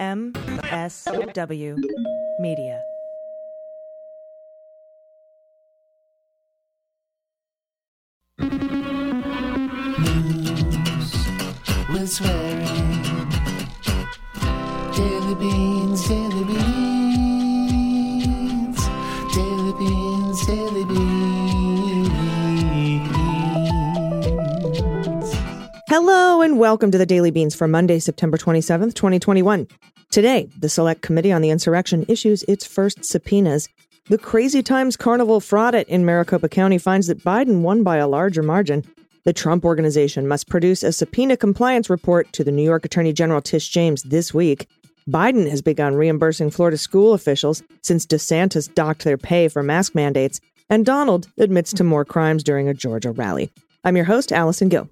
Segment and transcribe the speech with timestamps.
[0.00, 1.76] MSW
[2.38, 2.80] Media.
[8.38, 8.72] News
[11.92, 12.64] with swearing.
[14.96, 16.60] Daily beans, daily beans.
[19.34, 21.20] Daily beans, daily beans.
[25.88, 29.66] Hello and welcome to the Daily Beans for Monday, September 27th, 2021.
[30.10, 33.68] Today, the Select Committee on the Insurrection issues its first subpoenas.
[34.08, 38.42] The Crazy Times Carnival fraudit in Maricopa County finds that Biden won by a larger
[38.42, 38.84] margin.
[39.22, 43.40] The Trump Organization must produce a subpoena compliance report to the New York Attorney General
[43.40, 44.68] Tish James this week.
[45.08, 50.40] Biden has begun reimbursing Florida school officials since DeSantis docked their pay for mask mandates,
[50.68, 53.48] and Donald admits to more crimes during a Georgia rally.
[53.84, 54.88] I'm your host, Allison Gill.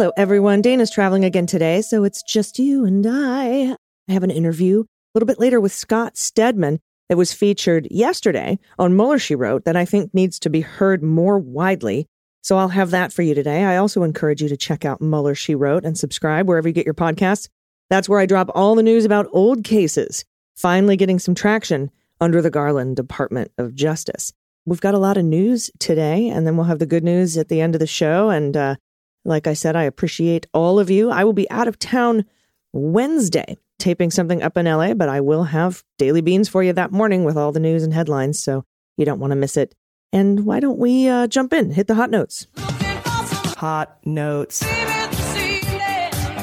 [0.00, 0.62] Hello, everyone.
[0.62, 3.76] Dana's traveling again today, so it's just you and I.
[4.08, 8.58] I have an interview a little bit later with Scott Stedman that was featured yesterday
[8.78, 12.06] on Mueller, She Wrote, that I think needs to be heard more widely.
[12.42, 13.64] So I'll have that for you today.
[13.64, 16.86] I also encourage you to check out Mueller, She Wrote and subscribe wherever you get
[16.86, 17.50] your podcasts.
[17.90, 20.24] That's where I drop all the news about old cases,
[20.56, 21.90] finally getting some traction
[22.22, 24.32] under the Garland Department of Justice.
[24.64, 27.48] We've got a lot of news today, and then we'll have the good news at
[27.48, 28.30] the end of the show.
[28.30, 28.76] And uh,
[29.24, 31.10] like I said, I appreciate all of you.
[31.10, 32.24] I will be out of town
[32.72, 36.92] Wednesday taping something up in LA, but I will have daily beans for you that
[36.92, 38.64] morning with all the news and headlines, so
[38.96, 39.74] you don't want to miss it.
[40.12, 42.46] And why don't we uh, jump in, hit the hot notes?
[43.56, 44.62] Hot notes.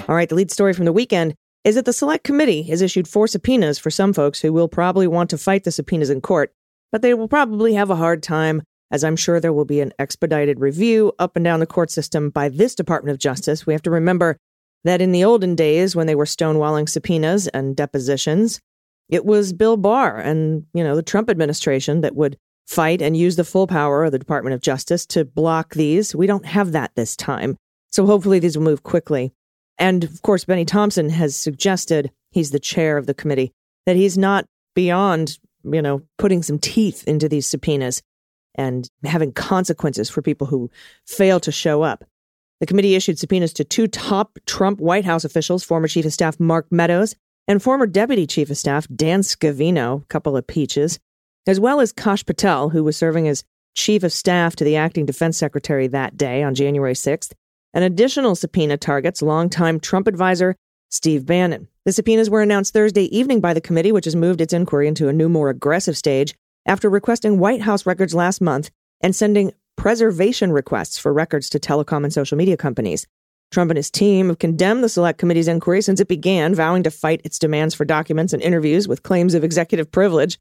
[0.09, 3.07] All right, the lead story from the weekend is that the Select Committee has issued
[3.07, 6.53] four subpoenas for some folks who will probably want to fight the subpoenas in court,
[6.91, 9.93] but they will probably have a hard time, as I'm sure there will be an
[9.99, 13.65] expedited review up and down the court system by this Department of Justice.
[13.65, 14.37] We have to remember
[14.83, 18.61] that in the olden days, when they were stonewalling subpoenas and depositions,
[19.09, 23.35] it was Bill Barr and, you know, the Trump administration that would fight and use
[23.37, 26.15] the full power of the Department of Justice to block these.
[26.15, 27.57] We don't have that this time.
[27.89, 29.33] So hopefully these will move quickly.
[29.77, 33.53] And of course, Bennie Thompson has suggested, he's the chair of the committee,
[33.85, 34.45] that he's not
[34.75, 38.01] beyond, you know, putting some teeth into these subpoenas
[38.57, 40.69] and having consequences for people who
[41.05, 42.03] fail to show up.
[42.59, 46.39] The committee issued subpoenas to two top Trump White House officials, former Chief of Staff
[46.39, 47.15] Mark Meadows
[47.47, 50.99] and former Deputy Chief of Staff Dan Scavino, couple of peaches,
[51.45, 53.43] as well as Kash Patel, who was serving as
[53.75, 57.33] Chief of Staff to the acting Defense Secretary that day on January 6th.
[57.73, 60.55] An additional subpoena targets longtime Trump advisor
[60.89, 61.67] Steve Bannon.
[61.85, 65.09] The subpoenas were announced Thursday evening by the committee, which has moved its inquiry into
[65.09, 66.33] a new, more aggressive stage
[66.67, 68.69] after requesting White House records last month
[69.01, 73.07] and sending preservation requests for records to telecom and social media companies.
[73.51, 76.91] Trump and his team have condemned the Select Committee's inquiry since it began, vowing to
[76.91, 80.37] fight its demands for documents and interviews with claims of executive privilege.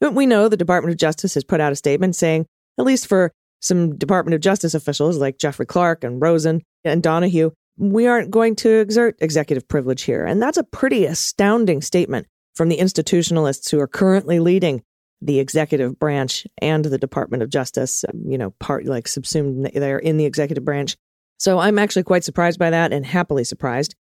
[0.00, 2.46] But we know the Department of Justice has put out a statement saying,
[2.78, 7.50] at least for some Department of Justice officials like Jeffrey Clark and Rosen and Donahue,
[7.78, 10.24] we aren't going to exert executive privilege here.
[10.24, 14.82] And that's a pretty astounding statement from the institutionalists who are currently leading
[15.22, 19.98] the executive branch and the Department of Justice, um, you know, part like subsumed there
[19.98, 20.96] in the executive branch.
[21.38, 23.94] So I'm actually quite surprised by that and happily surprised.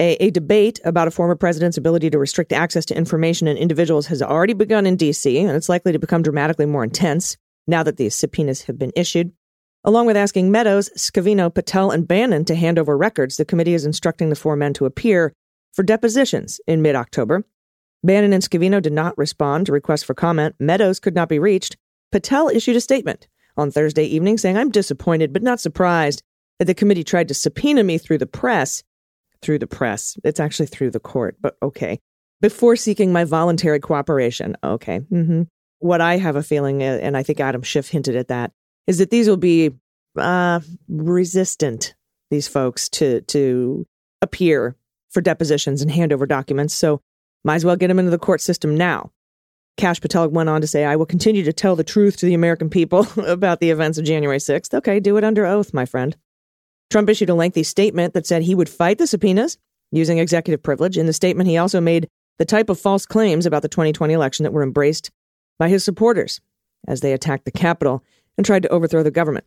[0.00, 4.06] A, a, debate about a former president's ability to restrict access to information and individuals
[4.06, 7.36] has already begun in D.C., and it's likely to become dramatically more intense
[7.66, 9.32] now that these subpoenas have been issued.
[9.82, 13.84] Along with asking Meadows, Scavino, Patel, and Bannon to hand over records, the committee is
[13.84, 15.32] instructing the four men to appear
[15.72, 17.44] for depositions in mid October.
[18.04, 20.54] Bannon and Scavino did not respond to requests for comment.
[20.58, 21.76] Meadows could not be reached.
[22.12, 26.22] Patel issued a statement on Thursday evening saying, I'm disappointed but not surprised
[26.58, 28.82] that the committee tried to subpoena me through the press.
[29.42, 30.16] Through the press.
[30.24, 32.00] It's actually through the court, but okay.
[32.40, 34.56] Before seeking my voluntary cooperation.
[34.62, 35.00] Okay.
[35.00, 35.42] Mm-hmm.
[35.80, 38.52] What I have a feeling, uh, and I think Adam Schiff hinted at that,
[38.86, 39.72] is that these will be
[40.16, 41.94] uh, resistant,
[42.30, 43.86] these folks, to, to
[44.22, 44.76] appear
[45.10, 46.74] for depositions and hand over documents.
[46.74, 47.00] So
[47.44, 49.10] might as well get him into the court system now.
[49.76, 52.34] Kash Patel went on to say, I will continue to tell the truth to the
[52.34, 54.74] American people about the events of January 6th.
[54.74, 56.16] Okay, do it under oath, my friend.
[56.90, 59.58] Trump issued a lengthy statement that said he would fight the subpoenas
[59.92, 60.98] using executive privilege.
[60.98, 62.08] In the statement, he also made
[62.38, 65.10] the type of false claims about the 2020 election that were embraced
[65.58, 66.40] by his supporters
[66.86, 68.02] as they attacked the Capitol
[68.36, 69.44] and tried to overthrow the government.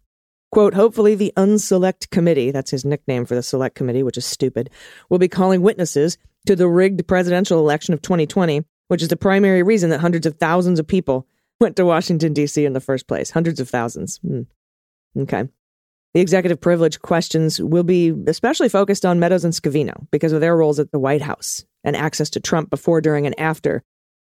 [0.51, 4.69] Quote, hopefully the Unselect Committee, that's his nickname for the Select Committee, which is stupid,
[5.09, 6.17] will be calling witnesses
[6.47, 10.35] to the rigged presidential election of 2020, which is the primary reason that hundreds of
[10.35, 11.27] thousands of people
[11.59, 12.65] went to Washington, D.C.
[12.65, 13.31] in the first place.
[13.31, 14.17] Hundreds of thousands.
[14.17, 14.41] Hmm.
[15.17, 15.47] Okay.
[16.13, 20.57] The executive privilege questions will be especially focused on Meadows and Scavino because of their
[20.57, 23.83] roles at the White House and access to Trump before, during, and after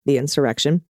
[0.05, 0.83] the insurrection.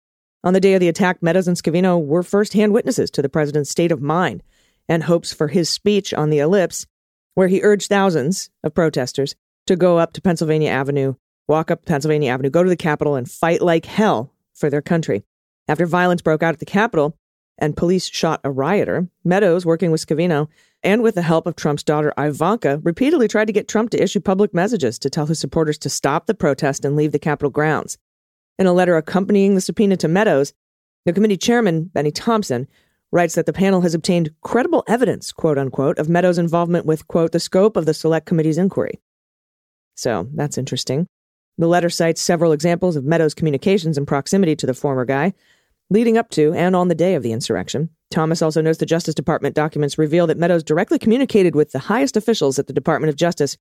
[0.45, 3.71] On the day of the attack, Meadows and Scavino were firsthand witnesses to the president's
[3.71, 4.43] state of mind
[4.89, 6.87] and hopes for his speech on the ellipse,
[7.35, 9.35] where he urged thousands of protesters
[9.69, 11.15] to go up to Pennsylvania Avenue,
[11.47, 15.23] walk up Pennsylvania Avenue, go to the Capitol, and fight like hell for their country.
[15.69, 17.17] After violence broke out at the Capitol
[17.59, 20.49] and police shot a rioter, Meadows, working with Scavino
[20.83, 24.21] and with the help of Trump's daughter Ivanka, repeatedly tried to get Trump to issue
[24.21, 27.99] public messages to tell his supporters to stop the protest and leave the Capitol grounds.
[28.59, 30.53] In a letter accompanying the subpoena to Meadows,
[31.05, 32.69] the committee chairman, Bennie Thompson,
[33.11, 37.33] writes that the panel has obtained credible evidence, quote unquote, of Meadows' involvement with, quote,
[37.33, 39.01] the scope of the select committee's inquiry.
[39.99, 41.09] So that's interesting.
[41.57, 45.35] The letter cites several examples of Meadows' communications in proximity to the former guy,
[45.91, 47.91] leading up to and on the day of the insurrection.
[48.13, 52.17] Thomas also notes the Justice Department documents reveal that Meadows directly communicated with the highest
[52.17, 53.57] officials at the Department of Justice,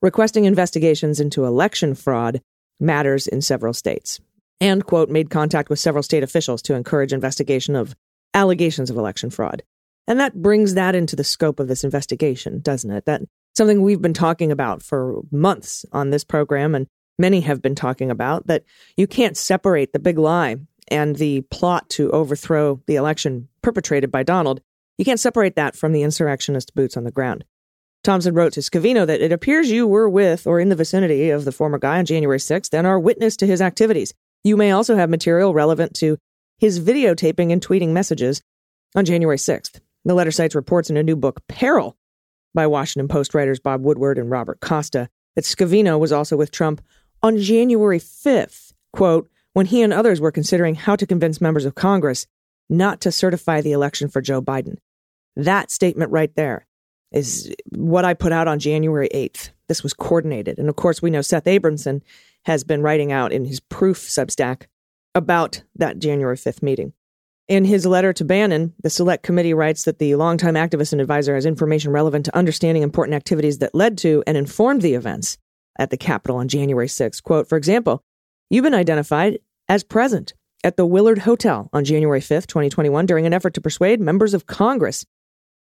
[0.00, 2.40] requesting investigations into election fraud
[2.80, 4.20] matters in several states,
[4.62, 7.94] and, quote, made contact with several state officials to encourage investigation of
[8.32, 9.62] allegations of election fraud.
[10.08, 13.04] And that brings that into the scope of this investigation, doesn't it?
[13.04, 13.20] That
[13.54, 16.86] something we've been talking about for months on this program and
[17.18, 18.64] many have been talking about that
[18.96, 20.56] you can't separate the big lie
[20.88, 24.60] and the plot to overthrow the election perpetrated by Donald.
[24.98, 27.44] You can't separate that from the insurrectionist boots on the ground.
[28.02, 31.46] Thompson wrote to Scavino that it appears you were with or in the vicinity of
[31.46, 34.12] the former guy on January 6th and are witness to his activities.
[34.42, 36.18] You may also have material relevant to
[36.58, 38.42] his videotaping and tweeting messages
[38.94, 39.80] on January 6th.
[40.04, 41.96] The letter cites reports in a new book, Peril,
[42.54, 46.80] by Washington Post writers Bob Woodward and Robert Costa, that Scavino was also with Trump
[47.22, 51.74] on January 5th, quote, when he and others were considering how to convince members of
[51.74, 52.26] Congress
[52.68, 54.76] not to certify the election for Joe Biden.
[55.36, 56.66] That statement right there
[57.12, 59.50] is what I put out on January 8th.
[59.68, 60.58] This was coordinated.
[60.58, 62.02] And of course, we know Seth Abramson
[62.44, 64.64] has been writing out in his proof substack
[65.14, 66.92] about that January 5th meeting.
[67.46, 71.34] In his letter to Bannon, the select committee writes that the longtime activist and advisor
[71.34, 75.36] has information relevant to understanding important activities that led to and informed the events
[75.78, 77.22] at the Capitol on January 6th.
[77.22, 78.02] Quote, for example,
[78.48, 80.32] you've been identified as present
[80.62, 84.46] at the Willard Hotel on January 5th, 2021, during an effort to persuade members of
[84.46, 85.04] Congress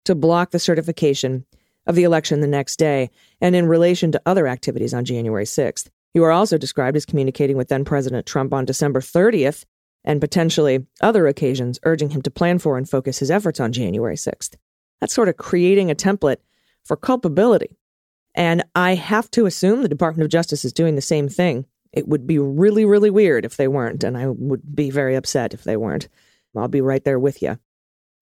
[0.03, 1.45] to block the certification
[1.87, 3.09] of the election the next day
[3.39, 5.87] and in relation to other activities on January 6th.
[6.13, 9.63] You are also described as communicating with then President Trump on December 30th
[10.09, 14.15] and potentially other occasions, urging him to plan for and focus his efforts on January
[14.15, 14.55] 6th.
[14.99, 16.37] That's sort of creating a template
[16.83, 17.77] for culpability.
[18.33, 21.67] And I have to assume the Department of Justice is doing the same thing.
[21.93, 25.53] It would be really, really weird if they weren't, and I would be very upset
[25.53, 26.07] if they weren't.
[26.57, 27.59] I'll be right there with you.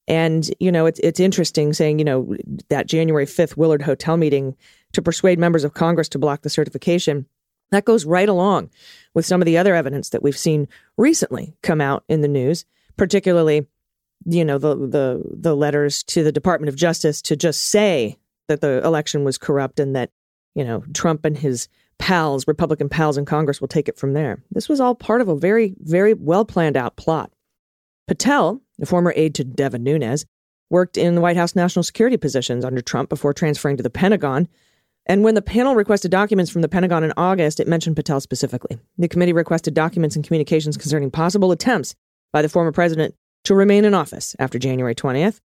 [0.09, 2.35] And, you know, it's, it's interesting saying, you know,
[2.67, 4.57] that January 5th Willard Hotel meeting
[4.91, 7.27] to persuade members of Congress to block the certification
[7.71, 8.69] that goes right along
[9.13, 10.67] with some of the other evidence that we've seen
[10.97, 12.65] recently come out in the news,
[12.95, 13.67] particularly,
[14.25, 18.17] you know, the the the letters to the Department of Justice to just say
[18.47, 20.11] that the election was corrupt and that,
[20.55, 21.67] you know, Trump and his
[21.99, 24.43] pals, Republican pals in Congress will take it from there.
[24.51, 27.31] This was all part of a very, very well planned out plot.
[28.07, 30.25] Patel, the former aide to Devin Nunes,
[30.69, 34.47] worked in the White House national security positions under Trump before transferring to the Pentagon
[35.07, 38.77] and when the panel requested documents from the Pentagon in August, it mentioned Patel specifically.
[38.97, 41.95] The committee requested documents and communications concerning possible attempts
[42.33, 45.39] by the former president to remain in office after January 20th.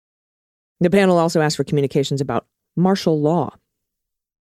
[0.80, 2.48] The panel also asked for communications about
[2.78, 3.54] martial law.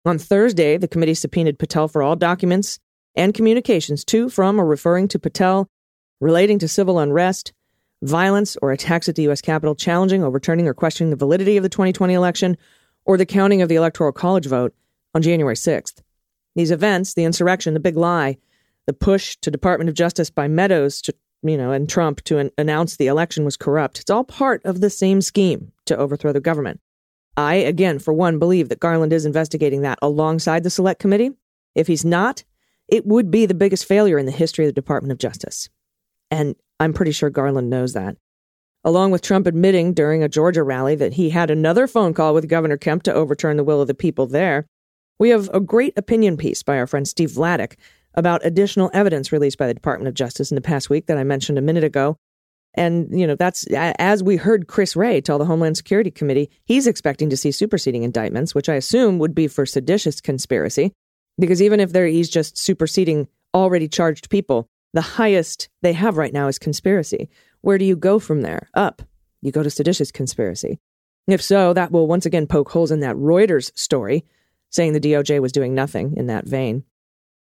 [0.07, 2.79] On Thursday, the committee subpoenaed Patel for all documents
[3.15, 5.69] and communications to, from, or referring to Patel
[6.23, 7.53] relating to civil unrest,
[8.01, 9.41] violence, or attacks at the U.S.
[9.41, 12.57] Capitol, challenging, overturning, or questioning the validity of the 2020 election
[13.05, 14.73] or the counting of the Electoral College vote
[15.15, 16.03] on January 6th.
[16.55, 18.37] These events, the insurrection, the big lie,
[18.87, 22.51] the push to Department of Justice by Meadows to, you know, and Trump to an-
[22.59, 24.01] announce the election was corrupt.
[24.01, 26.81] It's all part of the same scheme to overthrow the government.
[27.37, 31.31] I, again, for one, believe that Garland is investigating that alongside the Select Committee.
[31.75, 32.45] If he's not,
[32.89, 35.71] it would be the biggest failure in the history of the Department of Justice.
[36.31, 38.17] And I'm pretty sure Garland knows that.
[38.85, 42.49] Along with Trump admitting during a Georgia rally that he had another phone call with
[42.49, 44.67] Governor Kemp to overturn the will of the people there,
[45.23, 47.77] we have a great opinion piece by our friend Steve Vladeck
[48.15, 51.23] about additional evidence released by the Department of Justice in the past week that I
[51.23, 52.17] mentioned a minute ago.
[52.75, 56.89] And, you know, that's as we heard Chris Wray tell the Homeland Security Committee, he's
[56.89, 60.93] expecting to see superseding indictments, which I assume would be for seditious conspiracy.
[61.39, 66.33] Because even if they're, he's just superseding already charged people, the highest they have right
[66.33, 67.31] now is conspiracy.
[67.61, 68.69] Where do you go from there?
[68.75, 69.03] Up.
[69.41, 70.81] You go to seditious conspiracy.
[71.29, 74.25] If so, that will once again poke holes in that Reuters story,
[74.73, 76.83] saying the DOJ was doing nothing in that vein.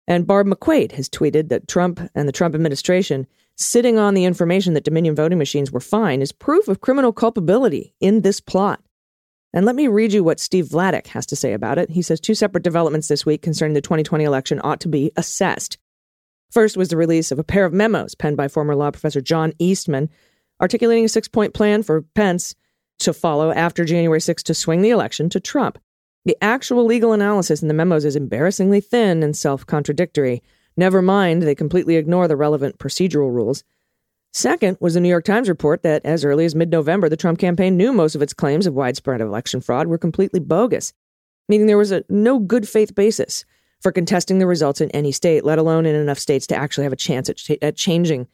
[0.08, 3.28] And Barb McQuade has tweeted that Trump and the Trump administration
[3.58, 7.94] sitting on the information that Dominion voting machines were fine is proof of criminal culpability
[8.00, 8.82] in this plot.
[9.54, 11.90] And let me read you what Steve Vladeck has to say about it.
[11.90, 15.78] He says two separate developments this week concerning the 2020 election ought to be assessed.
[16.52, 19.54] First was the release of a pair of memos penned by former law professor John
[19.58, 20.10] Eastman,
[20.62, 22.54] articulating a six point plan for Pence
[23.00, 25.80] to follow after January 6 to swing the election to Trump.
[26.26, 30.42] The actual legal analysis in the memos is embarrassingly thin and self contradictory.
[30.76, 33.64] Never mind, they completely ignore the relevant procedural rules.
[34.34, 37.40] Second was the New York Times report that as early as mid November, the Trump
[37.40, 40.94] campaign knew most of its claims of widespread election fraud were completely bogus,
[41.48, 43.46] meaning there was a no good faith basis
[43.80, 46.92] for contesting the results in any state, let alone in enough states to actually have
[46.92, 48.28] a chance at, ch- at changing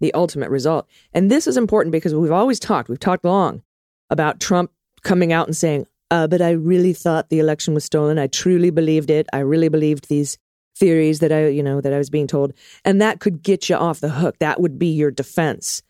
[0.00, 0.86] the ultimate result.
[1.14, 3.62] And this is important because we've always talked, we've talked long
[4.10, 4.72] about Trump
[5.02, 8.18] coming out and saying, uh, but I really thought the election was stolen.
[8.18, 9.26] I truly believed it.
[9.32, 10.38] I really believed these
[10.76, 12.52] theories that I, you know, that I was being told.
[12.84, 14.38] And that could get you off the hook.
[14.38, 15.82] That would be your defense,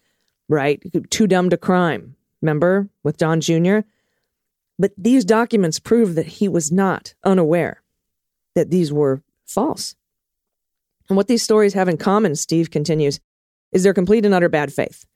[0.49, 0.83] right?
[1.11, 2.15] Too dumb to crime.
[2.41, 3.81] Remember with Don Jr.?
[4.79, 7.83] But these documents prove that he was not unaware
[8.55, 9.95] that these were false.
[11.09, 13.21] And what these stories have in common, Steve continues,
[13.73, 15.07] is their complete and utter bad faith.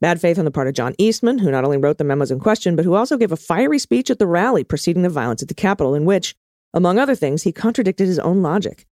[0.00, 2.38] Bad faith on the part of John Eastman, who not only wrote the memos in
[2.38, 5.48] question, but who also gave a fiery speech at the rally preceding the violence at
[5.48, 6.36] the Capitol, in which,
[6.72, 8.86] among other things, he contradicted his own logic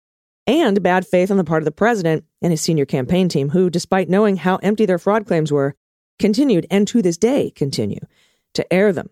[0.47, 3.69] and bad faith on the part of the president and his senior campaign team, who,
[3.69, 5.75] despite knowing how empty their fraud claims were,
[6.19, 7.99] continued and to this day continue
[8.53, 9.09] to air them.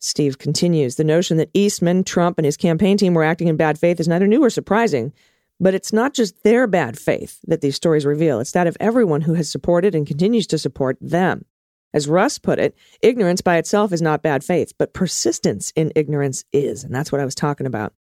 [0.00, 3.78] Steve continues The notion that Eastman, Trump, and his campaign team were acting in bad
[3.78, 5.12] faith is neither new or surprising,
[5.60, 9.22] but it's not just their bad faith that these stories reveal, it's that of everyone
[9.22, 11.44] who has supported and continues to support them.
[11.92, 16.44] As Russ put it, ignorance by itself is not bad faith, but persistence in ignorance
[16.52, 16.82] is.
[16.82, 17.94] And that's what I was talking about.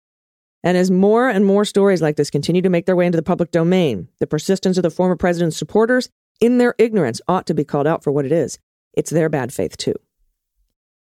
[0.64, 3.22] And as more and more stories like this continue to make their way into the
[3.22, 6.08] public domain, the persistence of the former president's supporters
[6.40, 8.58] in their ignorance ought to be called out for what it is.
[8.94, 9.94] It's their bad faith, too.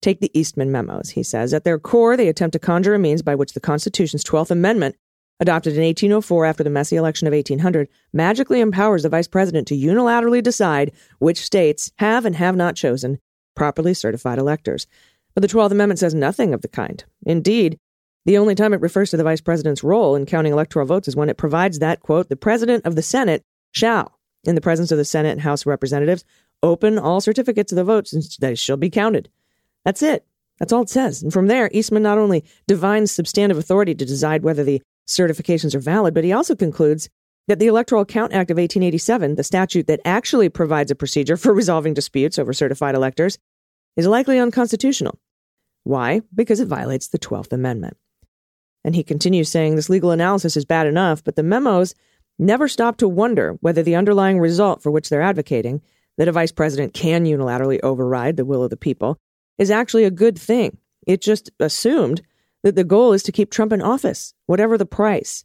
[0.00, 1.54] Take the Eastman memos, he says.
[1.54, 4.96] At their core, they attempt to conjure a means by which the Constitution's 12th Amendment,
[5.40, 9.76] adopted in 1804 after the messy election of 1800, magically empowers the vice president to
[9.76, 13.18] unilaterally decide which states have and have not chosen
[13.54, 14.86] properly certified electors.
[15.34, 17.04] But the 12th Amendment says nothing of the kind.
[17.24, 17.78] Indeed,
[18.24, 21.16] the only time it refers to the vice president's role in counting electoral votes is
[21.16, 24.98] when it provides that, quote, the president of the Senate shall, in the presence of
[24.98, 26.24] the Senate and House representatives,
[26.62, 29.28] open all certificates of the votes and they shall be counted.
[29.84, 30.24] That's it.
[30.58, 31.22] That's all it says.
[31.22, 35.80] And from there, Eastman not only divines substantive authority to decide whether the certifications are
[35.80, 37.08] valid, but he also concludes
[37.48, 41.52] that the Electoral Count Act of 1887, the statute that actually provides a procedure for
[41.54, 43.38] resolving disputes over certified electors,
[43.96, 45.18] is likely unconstitutional.
[45.84, 46.22] Why?
[46.34, 47.96] Because it violates the 12th Amendment.
[48.84, 51.94] And he continues saying this legal analysis is bad enough, but the memos
[52.38, 55.82] never stop to wonder whether the underlying result for which they're advocating,
[56.18, 59.18] that a vice president can unilaterally override the will of the people,
[59.58, 60.76] is actually a good thing.
[61.06, 62.22] It just assumed
[62.62, 65.44] that the goal is to keep Trump in office, whatever the price.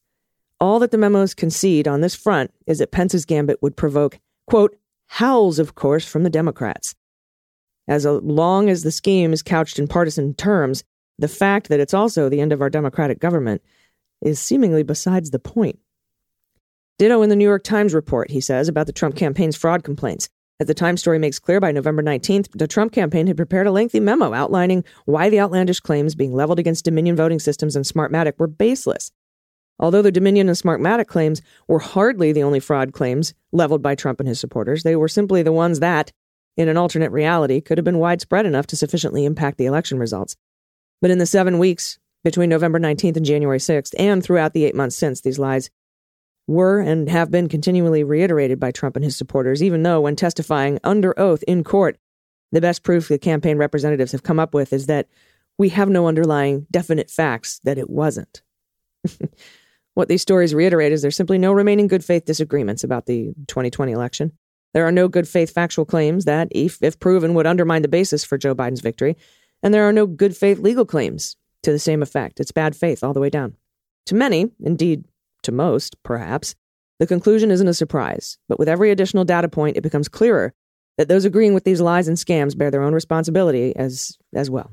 [0.60, 4.76] All that the memos concede on this front is that Pence's gambit would provoke, quote,
[5.08, 6.96] howls, of course, from the Democrats.
[7.88, 10.84] As long as the scheme is couched in partisan terms,
[11.20, 13.62] the fact that it's also the end of our democratic government
[14.22, 15.80] is seemingly besides the point.
[17.00, 20.30] Ditto in the New York Times report, he says, about the Trump campaign's fraud complaints.
[20.60, 23.72] As the Times story makes clear, by November 19th, the Trump campaign had prepared a
[23.72, 28.40] lengthy memo outlining why the outlandish claims being leveled against Dominion voting systems and Smartmatic
[28.40, 29.12] were baseless.
[29.78, 34.20] Although the Dominion and Smartmatic claims were hardly the only fraud claims leveled by Trump
[34.20, 36.12] and his supporters, they were simply the ones that,
[36.56, 40.36] in an alternate reality, could have been widespread enough to sufficiently impact the election results.
[41.04, 44.74] But in the seven weeks between November 19th and January 6th, and throughout the eight
[44.74, 45.70] months since, these lies
[46.48, 50.80] were and have been continually reiterated by Trump and his supporters, even though, when testifying
[50.84, 51.98] under oath in court,
[52.52, 55.08] the best proof the campaign representatives have come up with is that
[55.58, 58.42] we have no underlying definite facts that it wasn't.
[59.94, 63.92] what these stories reiterate is there's simply no remaining good faith disagreements about the 2020
[63.92, 64.32] election.
[64.74, 68.24] There are no good faith factual claims that, if, if proven, would undermine the basis
[68.24, 69.18] for Joe Biden's victory
[69.64, 72.40] and there are no good faith legal claims to the same effect.
[72.40, 73.56] It's bad faith all the way down.
[74.08, 75.06] To many, indeed
[75.48, 76.56] to most, perhaps,
[77.00, 80.54] the conclusion isn't a surprise, but with every additional data point, it becomes clearer
[80.98, 84.72] that those agreeing with these lies and scams bear their own responsibility as, as well.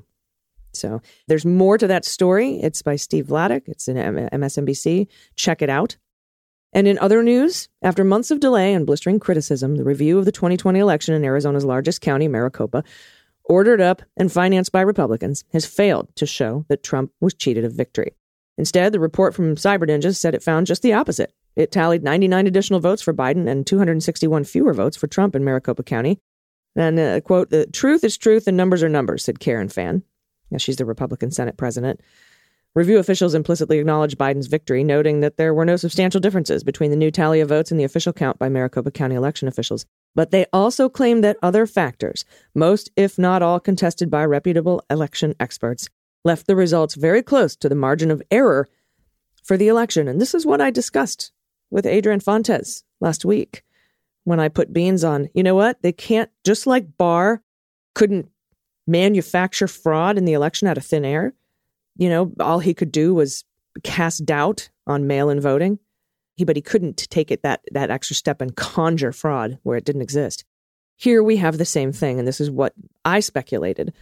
[0.73, 2.61] So there's more to that story.
[2.61, 3.63] It's by Steve Vladeck.
[3.67, 5.07] It's in MSNBC.
[5.37, 5.97] Check it out.
[6.73, 10.33] And in other news, after months of delay and blistering criticism, the review of the
[10.33, 12.83] 2020 election in Arizona's largest county, Maricopa,
[13.45, 17.75] ordered up and financed by Republicans, has failed to show that Trump was cheated of
[17.75, 18.17] victory.
[18.57, 21.33] Instead, the report from Cyber Ninjas said it found just the opposite.
[21.57, 25.83] It tallied 99 additional votes for Biden and 261 fewer votes for Trump in Maricopa
[25.83, 26.19] County.
[26.77, 30.03] And, uh, quote, the truth is truth and numbers are numbers, said Karen Fann.
[30.51, 32.01] Yeah, she's the Republican Senate president.
[32.75, 36.97] Review officials implicitly acknowledged Biden's victory, noting that there were no substantial differences between the
[36.97, 39.87] new tally of votes and the official count by Maricopa County election officials.
[40.17, 45.37] But they also claimed that other factors, most if not all contested by reputable election
[45.39, 45.89] experts,
[46.25, 48.69] left the results very close to the margin of error
[49.43, 50.09] for the election.
[50.09, 51.33] And this is what I discussed
[51.71, 53.63] with Adrian Fontes last week
[54.25, 55.29] when I put beans on.
[55.35, 55.83] You know what?
[55.83, 57.43] They can't, just like Barr
[57.95, 58.29] couldn't
[58.87, 61.35] manufacture fraud in the election out of thin air
[61.97, 63.45] you know, all he could do was
[63.83, 65.79] cast doubt on mail in voting.
[66.37, 69.85] He, but he couldn't take it that, that extra step and conjure fraud where it
[69.85, 70.45] didn't exist.
[70.97, 72.73] Here we have the same thing, and this is what
[73.05, 73.93] I speculated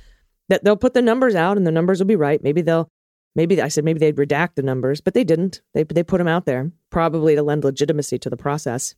[0.49, 2.43] that they'll put the numbers out and the numbers will be right.
[2.43, 2.91] Maybe they'll,
[3.35, 5.63] maybe I said maybe they'd redact the numbers, but they didn't.
[5.75, 8.95] They they put them out there probably to lend legitimacy to the process.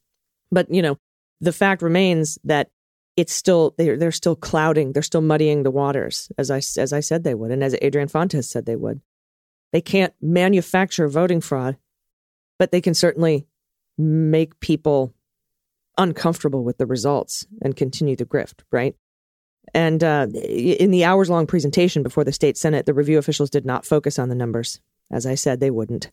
[0.51, 0.99] But you know,
[1.41, 2.71] the fact remains that
[3.17, 7.01] it's still they're they're still clouding, they're still muddying the waters, as I as I
[7.01, 9.01] said they would, and as Adrian Fontes said they would.
[9.73, 11.77] They can't manufacture voting fraud,
[12.59, 13.47] but they can certainly
[13.99, 15.15] make people
[15.99, 18.95] uncomfortable with the results and continue the grift, right?
[19.75, 23.67] And uh, in the hours long presentation before the state senate, the review officials did
[23.67, 26.11] not focus on the numbers, as I said they wouldn't.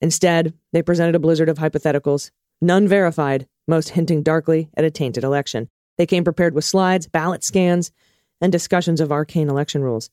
[0.00, 2.30] Instead, they presented a blizzard of hypotheticals,
[2.62, 5.68] none verified, most hinting darkly at a tainted election.
[5.98, 7.92] They came prepared with slides, ballot scans,
[8.40, 10.10] and discussions of arcane election rules.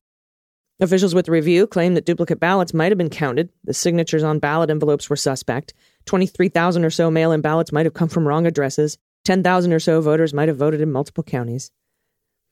[0.79, 3.49] Officials with the review claimed that duplicate ballots might have been counted.
[3.63, 5.73] The signatures on ballot envelopes were suspect.
[6.05, 8.97] 23,000 or so mail in ballots might have come from wrong addresses.
[9.25, 11.71] 10,000 or so voters might have voted in multiple counties.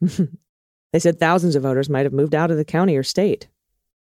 [0.01, 3.47] They said thousands of voters might have moved out of the county or state.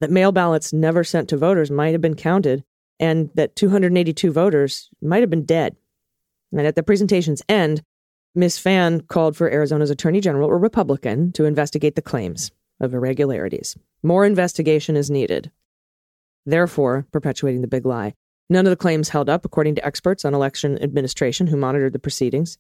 [0.02, 2.64] That mail ballots never sent to voters might have been counted,
[3.00, 5.76] and that 282 voters might have been dead.
[6.52, 7.84] And at the presentation's end,
[8.36, 8.58] Ms.
[8.58, 13.78] Fann called for Arizona's Attorney General, a Republican, to investigate the claims of irregularities.
[14.02, 15.52] More investigation is needed.
[16.46, 18.16] Therefore, perpetuating the big lie.
[18.50, 22.00] None of the claims held up, according to experts on election administration who monitored the
[22.00, 22.58] proceedings.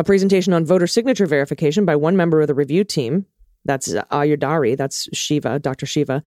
[0.00, 3.26] A presentation on voter signature verification by one member of the review team,
[3.66, 5.84] that's Ayyadurai, that's Shiva, Dr.
[5.84, 6.24] Shiva,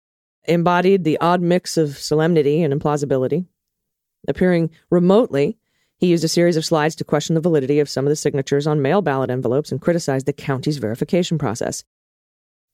[0.48, 3.48] embodied the odd mix of solemnity and implausibility.
[4.28, 5.58] Appearing remotely,
[5.98, 8.68] he used a series of slides to question the validity of some of the signatures
[8.68, 11.84] on mail ballot envelopes and criticized the county's verification process.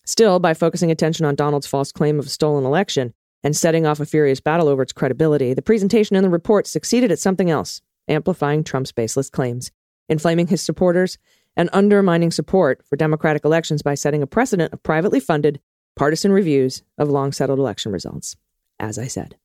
[0.05, 4.01] Still, by focusing attention on Donald's false claim of a stolen election and setting off
[4.01, 7.79] a furious battle over its credibility, the presentation and the report succeeded at something else
[8.09, 9.71] amplifying Trump's baseless claims,
[10.09, 11.17] inflaming his supporters,
[11.55, 15.59] and undermining support for democratic elections by setting a precedent of privately funded,
[15.95, 18.35] partisan reviews of long settled election results.
[18.79, 19.35] As I said.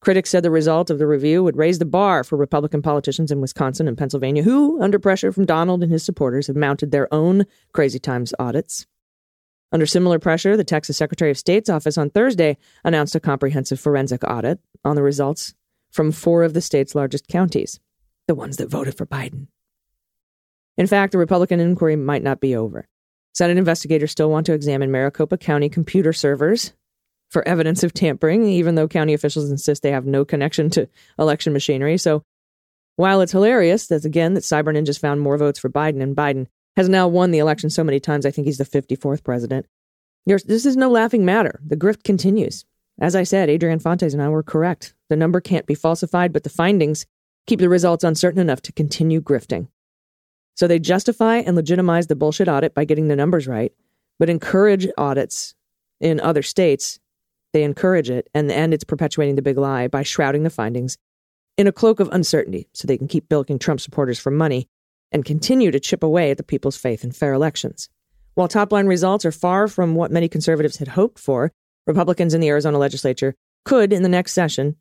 [0.00, 3.40] Critics said the result of the review would raise the bar for Republican politicians in
[3.40, 7.44] Wisconsin and Pennsylvania who, under pressure from Donald and his supporters, have mounted their own
[7.72, 8.86] Crazy Times audits.
[9.72, 14.22] Under similar pressure, the Texas Secretary of State's office on Thursday announced a comprehensive forensic
[14.22, 15.54] audit on the results
[15.90, 17.80] from four of the state's largest counties,
[18.28, 19.48] the ones that voted for Biden.
[20.76, 22.86] In fact, the Republican inquiry might not be over.
[23.32, 26.72] Senate investigators still want to examine Maricopa County computer servers
[27.30, 31.52] for evidence of tampering, even though county officials insist they have no connection to election
[31.52, 31.98] machinery.
[31.98, 32.22] So
[32.96, 36.46] while it's hilarious that, again, that Cyber Ninjas found more votes for Biden and Biden
[36.76, 39.66] has now won the election so many times, I think he's the 54th president.
[40.24, 41.60] There's, this is no laughing matter.
[41.64, 42.64] The grift continues.
[42.98, 44.94] As I said, Adrian Fontes and I were correct.
[45.08, 47.06] The number can't be falsified, but the findings
[47.46, 49.68] keep the results uncertain enough to continue grifting.
[50.56, 53.72] So they justify and legitimize the bullshit audit by getting the numbers right,
[54.18, 55.54] but encourage audits
[56.00, 56.98] in other states
[57.52, 60.98] they encourage it, and, and it's perpetuating the big lie by shrouding the findings
[61.56, 64.68] in a cloak of uncertainty so they can keep bilking Trump supporters for money
[65.12, 67.88] and continue to chip away at the people's faith in fair elections.
[68.34, 71.52] While top line results are far from what many conservatives had hoped for,
[71.86, 74.76] Republicans in the Arizona legislature could, in the next session,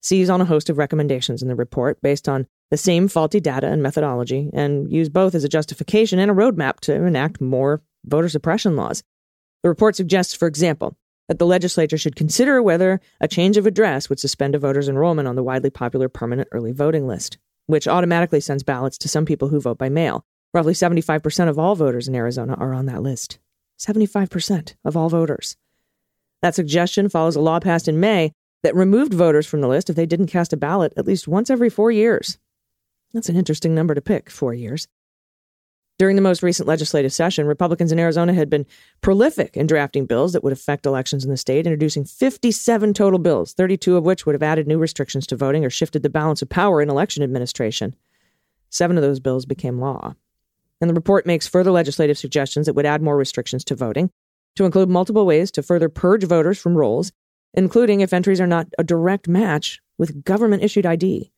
[0.00, 3.66] seize on a host of recommendations in the report based on the same faulty data
[3.66, 8.28] and methodology and use both as a justification and a roadmap to enact more voter
[8.28, 9.02] suppression laws.
[9.62, 10.96] The report suggests, for example,
[11.28, 15.28] that the legislature should consider whether a change of address would suspend a voter's enrollment
[15.28, 19.48] on the widely popular permanent early voting list, which automatically sends ballots to some people
[19.48, 20.24] who vote by mail.
[20.52, 23.38] Roughly 75% of all voters in Arizona are on that list.
[23.78, 25.56] 75% of all voters.
[26.42, 29.96] That suggestion follows a law passed in May that removed voters from the list if
[29.96, 32.38] they didn't cast a ballot at least once every four years.
[33.12, 34.86] That's an interesting number to pick, four years.
[35.98, 38.64] During the most recent legislative session, Republicans in Arizona had been
[39.02, 43.52] prolific in drafting bills that would affect elections in the state, introducing 57 total bills,
[43.52, 46.48] 32 of which would have added new restrictions to voting or shifted the balance of
[46.48, 47.94] power in election administration.
[48.70, 50.14] Seven of those bills became law.
[50.80, 54.10] And the report makes further legislative suggestions that would add more restrictions to voting,
[54.56, 57.12] to include multiple ways to further purge voters from rolls,
[57.52, 61.30] including if entries are not a direct match with government issued ID.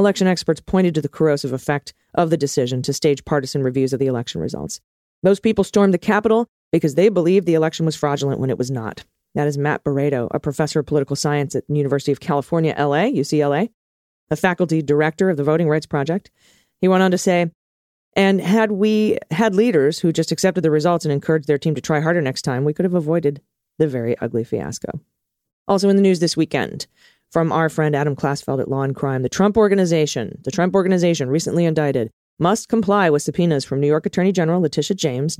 [0.00, 4.00] Election experts pointed to the corrosive effect of the decision to stage partisan reviews of
[4.00, 4.80] the election results.
[5.22, 8.70] Those people stormed the Capitol because they believed the election was fraudulent when it was
[8.70, 9.04] not.
[9.34, 13.10] That is Matt Barreto, a professor of political science at the University of California, LA,
[13.10, 13.68] UCLA,
[14.30, 16.30] a faculty director of the Voting Rights Project.
[16.80, 17.50] He went on to say,
[18.16, 21.82] and had we had leaders who just accepted the results and encouraged their team to
[21.82, 23.42] try harder next time, we could have avoided
[23.78, 24.98] the very ugly fiasco.
[25.68, 26.86] Also in the news this weekend,
[27.30, 31.28] from our friend Adam Klasfeld at Law and Crime, the Trump Organization, the Trump Organization
[31.28, 35.38] recently indicted, must comply with subpoenas from New York Attorney General Letitia James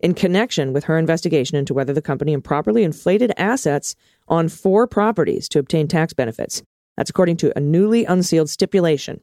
[0.00, 3.94] in connection with her investigation into whether the company improperly inflated assets
[4.28, 6.62] on four properties to obtain tax benefits.
[6.96, 9.20] That's according to a newly unsealed stipulation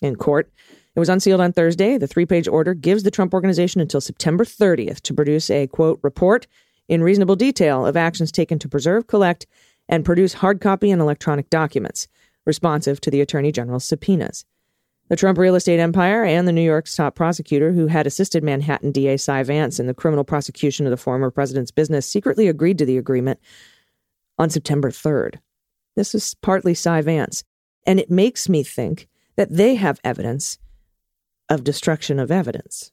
[0.00, 0.50] in court.
[0.94, 1.98] It was unsealed on Thursday.
[1.98, 6.00] The three page order gives the Trump Organization until September 30th to produce a, quote,
[6.02, 6.46] report
[6.88, 9.46] in reasonable detail of actions taken to preserve, collect,
[9.90, 12.08] and produce hard copy and electronic documents
[12.46, 14.46] responsive to the Attorney General's subpoenas.
[15.08, 18.92] The Trump real estate empire and the New York's top prosecutor, who had assisted Manhattan
[18.92, 22.86] DA Cy Vance in the criminal prosecution of the former president's business, secretly agreed to
[22.86, 23.40] the agreement
[24.38, 25.40] on September 3rd.
[25.96, 27.42] This is partly Cy Vance,
[27.84, 30.58] and it makes me think that they have evidence
[31.48, 32.92] of destruction of evidence.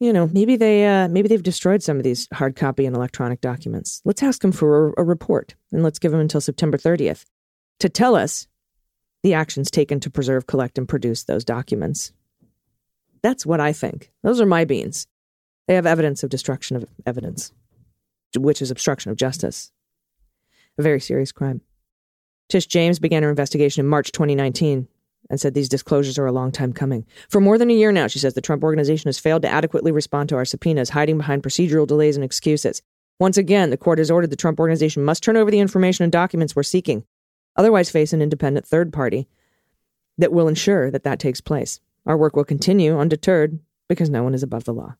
[0.00, 3.40] You know, maybe they uh, maybe they've destroyed some of these hard copy and electronic
[3.40, 4.00] documents.
[4.04, 7.24] Let's ask them for a, a report, and let's give them until September 30th
[7.80, 8.46] to tell us
[9.22, 12.12] the actions taken to preserve, collect, and produce those documents.
[13.22, 14.12] That's what I think.
[14.22, 15.08] Those are my beans.
[15.66, 17.52] They have evidence of destruction of evidence,
[18.36, 19.72] which is obstruction of justice.
[20.78, 21.60] A very serious crime.
[22.48, 24.86] Tish James began her investigation in March 2019
[25.30, 27.04] and said these disclosures are a long time coming.
[27.28, 29.92] For more than a year now, she says the Trump organization has failed to adequately
[29.92, 32.82] respond to our subpoenas, hiding behind procedural delays and excuses.
[33.20, 36.12] Once again, the court has ordered the Trump organization must turn over the information and
[36.12, 37.04] documents we're seeking,
[37.56, 39.28] otherwise face an independent third party
[40.16, 41.80] that will ensure that that takes place.
[42.06, 44.96] Our work will continue undeterred because no one is above the law.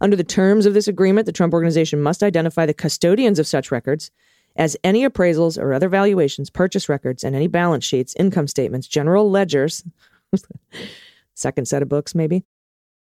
[0.00, 3.72] Under the terms of this agreement, the Trump organization must identify the custodians of such
[3.72, 4.10] records
[4.56, 9.30] as any appraisals or other valuations, purchase records, and any balance sheets, income statements, general
[9.30, 9.84] ledgers,
[11.34, 12.44] second set of books, maybe,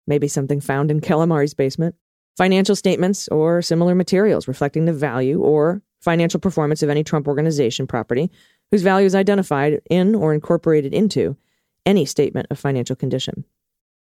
[0.08, 1.96] maybe something found in Calamari's basement,
[2.38, 7.88] financial statements or similar materials reflecting the value or financial performance of any Trump organization
[7.88, 8.30] property
[8.72, 11.38] whose value is identified in or incorporated into
[11.86, 13.46] any statement of financial condition.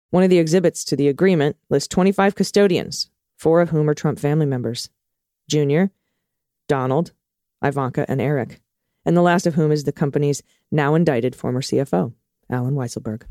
[0.09, 4.19] One of the exhibits to the agreement lists 25 custodians, four of whom are Trump
[4.19, 4.89] family members
[5.49, 5.91] Junior,
[6.71, 7.11] Donald,
[7.61, 8.61] Ivanka, and Eric,
[9.05, 12.13] and the last of whom is the company's now indicted former CFO,
[12.49, 13.23] Allen Weisselberg.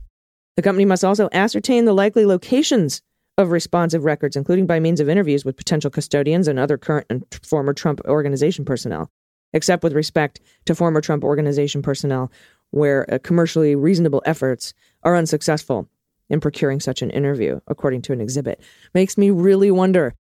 [0.56, 3.00] The company must also ascertain the likely locations
[3.38, 7.24] of responsive records, including by means of interviews with potential custodians and other current and
[7.42, 9.10] former Trump organization personnel,
[9.54, 12.30] except with respect to former Trump organization personnel
[12.72, 15.88] where uh, commercially reasonable efforts are unsuccessful
[16.28, 18.60] in procuring such an interview, according to an exhibit.
[18.92, 20.14] Makes me really wonder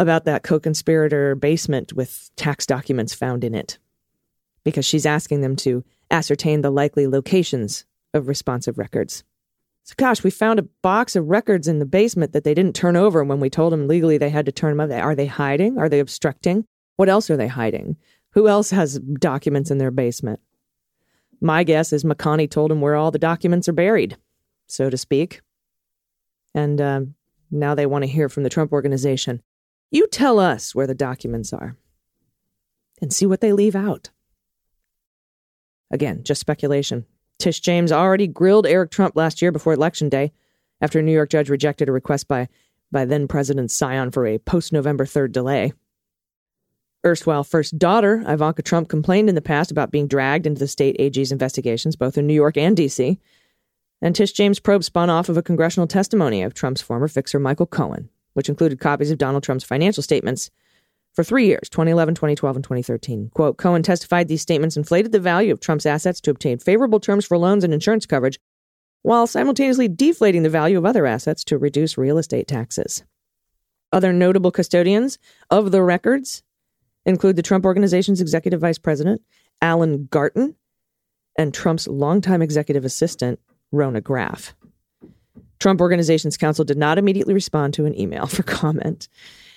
[0.00, 3.78] about that co conspirator basement with tax documents found in it,
[4.64, 7.84] because she's asking them to ascertain the likely locations
[8.14, 9.22] of responsive records.
[9.84, 12.96] So, gosh, we found a box of records in the basement that they didn't turn
[12.96, 14.98] over when we told them legally they had to turn them over.
[14.98, 15.78] Are they hiding?
[15.78, 16.64] Are they obstructing?
[16.96, 17.96] What else are they hiding?
[18.30, 20.40] Who else has documents in their basement?
[21.42, 24.16] My guess is McConney told them where all the documents are buried,
[24.66, 25.40] so to speak.
[26.54, 27.00] And uh,
[27.50, 29.42] now they want to hear from the Trump organization.
[29.90, 31.76] You tell us where the documents are
[33.00, 34.10] and see what they leave out.
[35.90, 37.06] Again, just speculation.
[37.38, 40.32] Tish James already grilled Eric Trump last year before Election Day
[40.80, 42.48] after a New York judge rejected a request by,
[42.92, 45.72] by then President Scion for a post November 3rd delay.
[47.04, 50.96] Erstwhile first daughter, Ivanka Trump, complained in the past about being dragged into the state
[50.98, 53.18] AG's investigations, both in New York and D.C.
[54.02, 57.66] And Tish James' probe spun off of a congressional testimony of Trump's former fixer, Michael
[57.66, 60.50] Cohen, which included copies of Donald Trump's financial statements
[61.12, 63.30] for three years 2011, 2012, and 2013.
[63.34, 67.26] Quote Cohen testified these statements inflated the value of Trump's assets to obtain favorable terms
[67.26, 68.38] for loans and insurance coverage,
[69.02, 73.04] while simultaneously deflating the value of other assets to reduce real estate taxes.
[73.92, 75.18] Other notable custodians
[75.50, 76.42] of the records
[77.06, 79.22] include the Trump Organization's executive vice president,
[79.60, 80.54] Alan Garten,
[81.36, 83.40] and Trump's longtime executive assistant,
[83.72, 84.54] Rona Graff.
[85.60, 89.08] Trump Organizations Counsel did not immediately respond to an email for comment.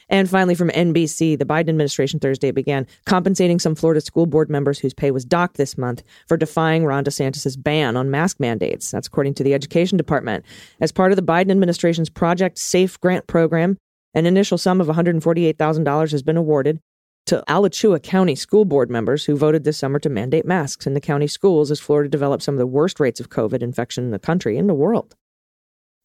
[0.09, 4.77] And finally, from NBC, the Biden administration Thursday began compensating some Florida school board members
[4.77, 8.91] whose pay was docked this month for defying Ron DeSantis' ban on mask mandates.
[8.91, 10.45] That's according to the Education Department.
[10.81, 13.77] As part of the Biden administration's Project Safe grant program,
[14.13, 16.79] an initial sum of $148,000 has been awarded
[17.25, 21.01] to Alachua County school board members who voted this summer to mandate masks in the
[21.01, 24.19] county schools as Florida developed some of the worst rates of COVID infection in the
[24.19, 25.15] country and the world.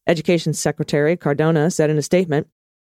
[0.08, 2.48] Education Secretary Cardona said in a statement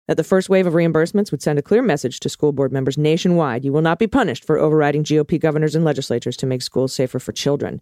[0.08, 2.98] that the first wave of reimbursements would send a clear message to school board members
[2.98, 6.92] nationwide you will not be punished for overriding GOP governors and legislatures to make schools
[6.92, 7.80] safer for children.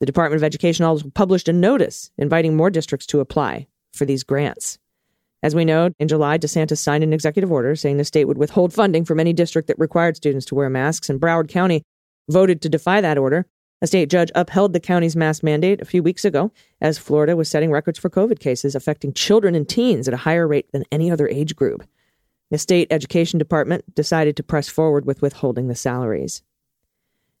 [0.00, 4.22] The Department of Education also published a notice inviting more districts to apply for these
[4.22, 4.78] grants.
[5.42, 8.74] As we know, in July, DeSantis signed an executive order saying the state would withhold
[8.74, 11.82] funding from any district that required students to wear masks, and Broward County
[12.28, 13.46] voted to defy that order.
[13.80, 17.48] A state judge upheld the county's mask mandate a few weeks ago as Florida was
[17.48, 21.10] setting records for COVID cases affecting children and teens at a higher rate than any
[21.10, 21.86] other age group.
[22.50, 26.42] The state education department decided to press forward with withholding the salaries.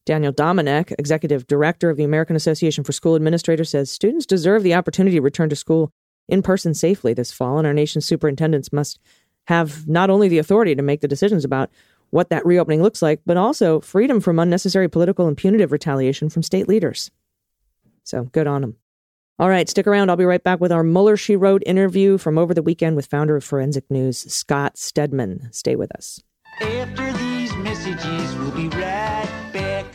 [0.06, 4.74] Daniel Domenech, executive director of the American Association for School Administrators, says students deserve the
[4.74, 5.90] opportunity to return to school
[6.28, 9.00] in person safely this fall, and our nation's superintendents must
[9.48, 11.70] have not only the authority to make the decisions about
[12.10, 16.42] what that reopening looks like, but also freedom from unnecessary political and punitive retaliation from
[16.42, 17.10] state leaders.
[18.04, 18.76] So good on them.
[19.40, 20.10] All right, stick around.
[20.10, 23.06] I'll be right back with our Mueller She Wrote interview from over the weekend with
[23.06, 25.52] founder of Forensic News, Scott Stedman.
[25.52, 26.20] Stay with us.
[26.60, 29.86] After these messages, we'll be right back.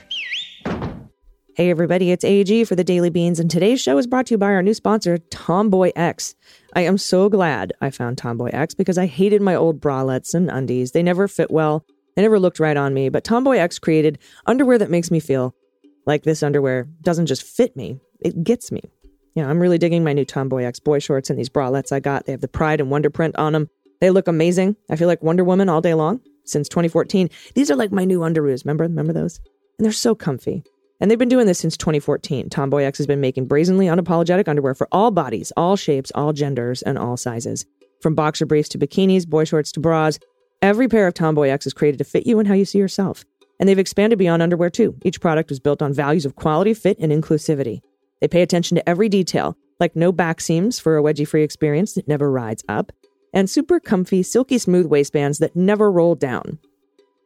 [1.55, 4.37] Hey, everybody, it's AG for the Daily Beans, and today's show is brought to you
[4.37, 6.35] by our new sponsor, Tomboy X.
[6.73, 10.49] I am so glad I found Tomboy X because I hated my old bralettes and
[10.49, 10.93] undies.
[10.93, 14.77] They never fit well, they never looked right on me, but Tomboy X created underwear
[14.77, 15.55] that makes me feel
[16.05, 18.81] like this underwear doesn't just fit me, it gets me.
[19.35, 21.99] You know, I'm really digging my new Tomboy X boy shorts and these bralettes I
[21.99, 22.25] got.
[22.25, 23.69] They have the pride and wonder print on them.
[23.99, 24.75] They look amazing.
[24.89, 27.29] I feel like Wonder Woman all day long since 2014.
[27.55, 28.65] These are like my new underoos.
[28.65, 29.39] Remember, remember those?
[29.77, 30.63] And they're so comfy.
[30.99, 32.49] And they've been doing this since 2014.
[32.49, 36.81] Tomboy X has been making brazenly unapologetic underwear for all bodies, all shapes, all genders,
[36.81, 37.65] and all sizes.
[38.01, 40.19] From boxer briefs to bikinis, boy shorts to bras,
[40.63, 43.25] every pair of Tomboy X is created to fit you and how you see yourself.
[43.59, 44.95] And they've expanded beyond underwear too.
[45.03, 47.81] Each product was built on values of quality, fit, and inclusivity.
[48.21, 51.93] They pay attention to every detail, like no back seams for a wedgie free experience
[51.93, 52.93] that never rides up,
[53.33, 56.59] and super comfy, silky smooth waistbands that never roll down.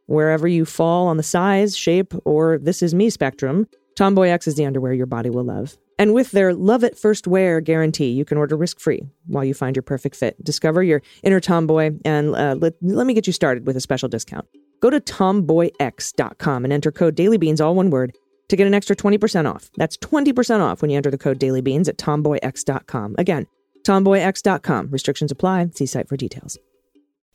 [0.08, 4.56] Wherever you fall on the size, shape, or this is me spectrum, Tomboy X is
[4.56, 5.78] the underwear your body will love.
[6.00, 9.54] And with their love it first wear guarantee, you can order risk free while you
[9.54, 10.42] find your perfect fit.
[10.44, 14.08] Discover your inner tomboy and uh, let, let me get you started with a special
[14.08, 14.46] discount.
[14.80, 18.16] Go to tomboyx.com and enter code dailybeans, all one word,
[18.50, 19.72] to get an extra 20% off.
[19.76, 23.16] That's 20% off when you enter the code dailybeans at tomboyx.com.
[23.18, 23.48] Again,
[23.84, 24.90] tomboyx.com.
[24.92, 25.70] Restrictions apply.
[25.74, 26.60] See site for details.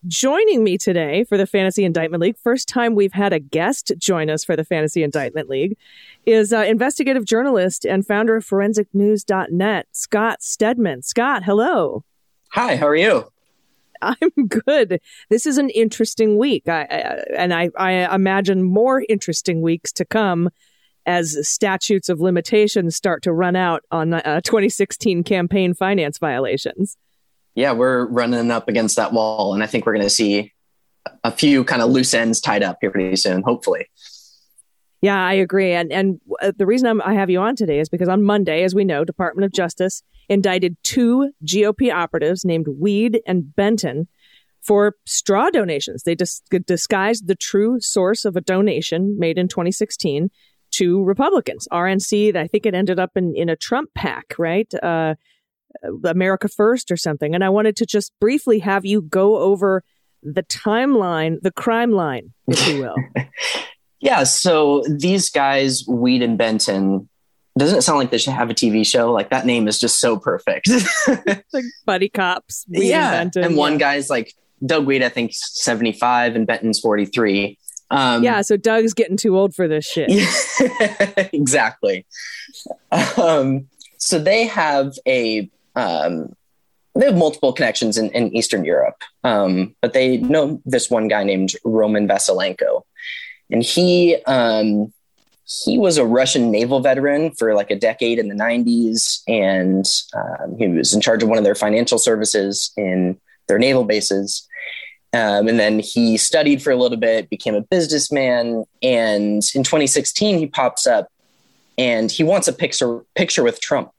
[0.08, 4.30] Joining me today for the Fantasy Indictment League, first time we've had a guest join
[4.30, 5.76] us for the Fantasy Indictment League,
[6.26, 11.02] is uh, investigative journalist and founder of ForensicNews.net, Scott Stedman.
[11.02, 12.02] Scott, hello.
[12.50, 13.30] Hi, how are you?
[14.02, 15.00] I'm good.
[15.28, 20.04] This is an interesting week, I, I, and I, I imagine more interesting weeks to
[20.04, 20.50] come
[21.06, 26.96] as statutes of limitations start to run out on uh, 2016 campaign finance violations
[27.54, 30.52] yeah, we're running up against that wall, and I think we're going to see
[31.24, 33.88] a few kind of loose ends tied up here pretty soon, hopefully.
[35.00, 35.72] Yeah, I agree.
[35.72, 38.62] And and uh, the reason I'm, i have you on today is because on Monday,
[38.62, 44.06] as we know, Department of Justice indicted two GOP operatives named Wead and Benton
[44.62, 46.04] for straw donations.
[46.04, 50.30] They dis- disguised the true source of a donation made in 2016
[50.72, 51.66] to Republicans.
[51.72, 54.72] RNC, I think it ended up in, in a Trump PAC, right?
[54.82, 55.16] Uh,
[56.04, 57.34] America First or something.
[57.34, 59.82] And I wanted to just briefly have you go over
[60.22, 62.96] the timeline, the crime line, if you will.
[64.00, 64.24] yeah.
[64.24, 67.08] So these guys, Wead and Benton,
[67.58, 69.12] doesn't it sound like they should have a TV show?
[69.12, 70.68] Like that name is just so perfect.
[71.52, 72.64] like buddy cops.
[72.68, 73.20] Wead yeah.
[73.20, 73.78] And, Benton, and one yeah.
[73.78, 77.58] guy's like Doug Wead, I think 75 and Benton's 43.
[77.90, 80.08] Um, yeah, so Doug's getting too old for this shit.
[81.34, 82.06] exactly.
[83.18, 86.34] Um, so they have a um,
[86.94, 91.24] they have multiple connections in, in Eastern Europe, um, but they know this one guy
[91.24, 92.82] named Roman Vasilenko,
[93.50, 94.92] and he um,
[95.44, 100.56] he was a Russian naval veteran for like a decade in the '90s, and um,
[100.58, 104.46] he was in charge of one of their financial services in their naval bases.
[105.14, 110.38] Um, and then he studied for a little bit, became a businessman, and in 2016
[110.38, 111.08] he pops up,
[111.76, 113.92] and he wants a picture picture with Trump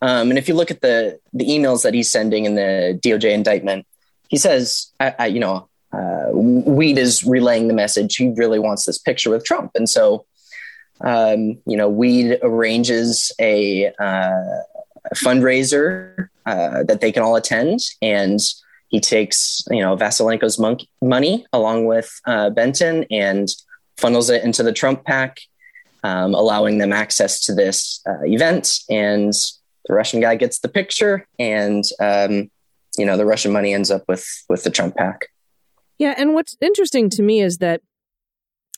[0.00, 3.32] Um, and if you look at the the emails that he's sending in the DOJ
[3.32, 3.86] indictment,
[4.28, 8.16] he says, I, I, you know, uh, Wead is relaying the message.
[8.16, 10.26] He really wants this picture with Trump, and so,
[11.00, 14.62] um, you know, Wead arranges a uh,
[15.14, 18.40] fundraiser uh, that they can all attend, and
[18.88, 20.58] he takes you know Vasilenko's
[21.02, 23.48] money along with uh, Benton and
[23.96, 25.40] funnels it into the Trump PAC,
[26.04, 28.78] um, allowing them access to this uh, event.
[28.88, 29.32] And
[29.88, 32.50] the Russian guy gets the picture, and um,
[32.96, 35.26] you know the Russian money ends up with with the Trump PAC.
[35.98, 37.80] Yeah, and what's interesting to me is that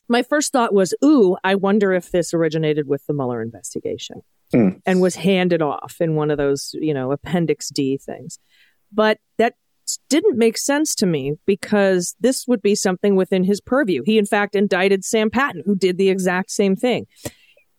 [0.09, 4.21] my first thought was, "Ooh, I wonder if this originated with the Mueller investigation."
[4.51, 4.69] Hmm.
[4.85, 8.37] And was handed off in one of those, you know, Appendix D things.
[8.91, 9.53] But that
[10.09, 14.03] didn't make sense to me because this would be something within his purview.
[14.05, 17.07] He, in fact, indicted Sam Patten, who did the exact same thing.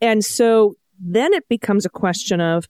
[0.00, 2.66] And so then it becomes a question of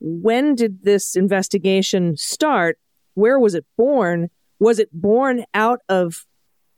[0.00, 2.78] when did this investigation start?
[3.14, 4.30] Where was it born?
[4.58, 6.26] Was it born out of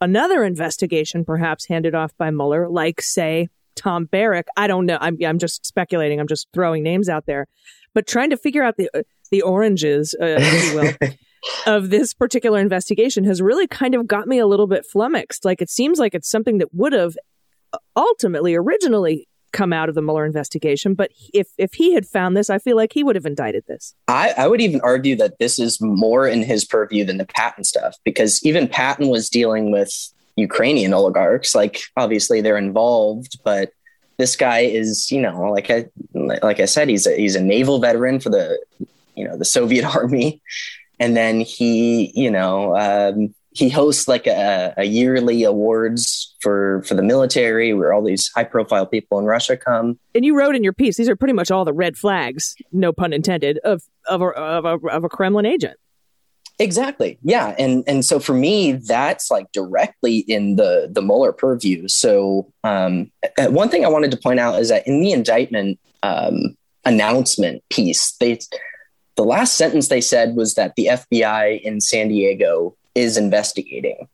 [0.01, 4.47] another investigation, perhaps handed off by Mueller, like, say, Tom Barrick?
[4.57, 4.99] I don't know.
[5.01, 6.21] I'm, I'm just speculating.
[6.21, 7.47] I'm just throwing names out there.
[7.95, 8.91] But trying to figure out the,
[9.31, 11.11] the oranges, uh, if you will.
[11.67, 15.45] of this particular investigation has really kind of got me a little bit flummoxed.
[15.45, 17.17] Like it seems like it's something that would have
[17.95, 20.95] ultimately, originally come out of the Mueller investigation.
[20.95, 23.95] But if if he had found this, I feel like he would have indicted this.
[24.07, 27.65] I, I would even argue that this is more in his purview than the Patten
[27.65, 29.91] stuff, because even Patten was dealing with
[30.37, 31.55] Ukrainian oligarchs.
[31.55, 33.73] Like obviously they're involved, but
[34.19, 37.79] this guy is, you know, like I like I said, he's a he's a naval
[37.81, 38.59] veteran for the
[39.15, 40.43] you know the Soviet army,
[41.01, 46.95] and then he, you know, um, he hosts like a, a, yearly awards for for
[46.95, 49.99] the military where all these high profile people in Russia come.
[50.15, 52.93] And you wrote in your piece these are pretty much all the red flags, no
[52.93, 55.79] pun intended, of of a, of a, of a Kremlin agent.
[56.59, 57.19] Exactly.
[57.23, 57.55] Yeah.
[57.59, 61.89] And and so for me, that's like directly in the the Mueller purview.
[61.89, 66.57] So um, one thing I wanted to point out is that in the indictment um,
[66.85, 68.39] announcement piece, they
[69.17, 74.09] the last sentence they said was that the FBI in San Diego is investigating.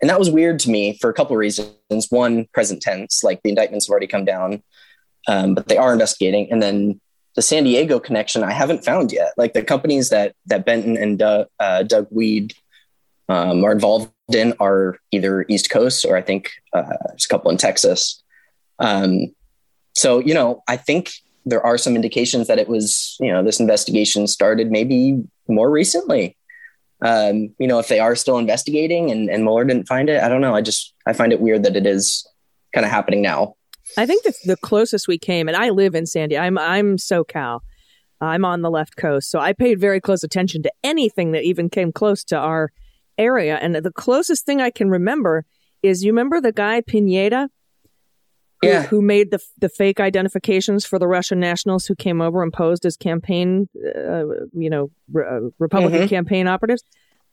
[0.00, 2.06] And that was weird to me for a couple of reasons.
[2.10, 4.62] One, present tense, like the indictments have already come down,
[5.28, 6.50] um, but they are investigating.
[6.50, 7.00] And then
[7.36, 9.32] the San Diego connection, I haven't found yet.
[9.36, 12.52] Like the companies that that Benton and Doug, uh, Doug Wead
[13.28, 17.50] um, are involved in are either East Coast or I think uh, there's a couple
[17.50, 18.22] in Texas.
[18.78, 19.34] Um,
[19.94, 21.12] so you know, I think
[21.46, 26.36] there are some indications that it was, you know, this investigation started maybe more recently.
[27.02, 30.28] Um, you know, if they are still investigating and, and Mueller didn't find it, I
[30.28, 30.54] don't know.
[30.54, 32.26] I just, I find it weird that it is
[32.72, 33.56] kind of happening now.
[33.98, 36.96] I think the, the closest we came, and I live in San Diego, I'm, I'm
[36.96, 37.60] SoCal.
[38.20, 39.30] I'm on the left coast.
[39.30, 42.70] So I paid very close attention to anything that even came close to our
[43.18, 43.56] area.
[43.56, 45.44] And the closest thing I can remember
[45.82, 47.50] is you remember the guy Pineda
[48.62, 48.82] Yeah.
[48.84, 52.84] who made the the fake identifications for the Russian nationals who came over and posed
[52.86, 56.08] as campaign, uh, you know, re- uh, Republican Mhm.
[56.08, 56.84] campaign operatives.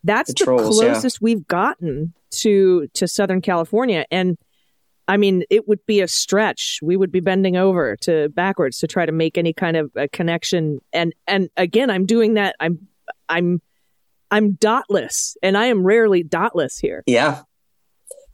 [0.03, 0.91] That's The the, trolls, yeah.
[0.93, 4.37] closest we've gotten to to Southern California, and
[5.07, 6.79] I mean, it would be a stretch.
[6.83, 10.07] We would be bending over to backwards to try to make any kind of a
[10.07, 10.79] connection.
[10.93, 12.55] And and again, I'm doing that.
[12.59, 12.87] I'm
[13.27, 13.61] I'm
[14.31, 17.03] I'm dotless, and I am rarely dotless here.
[17.07, 17.41] Yeah.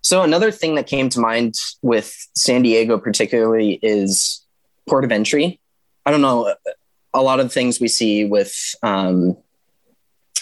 [0.05, 4.45] So another thing that came to mind with San Diego, particularly, is
[4.87, 5.59] port of entry.
[6.05, 6.53] I don't know.
[7.15, 9.35] A lot of things we see with, um,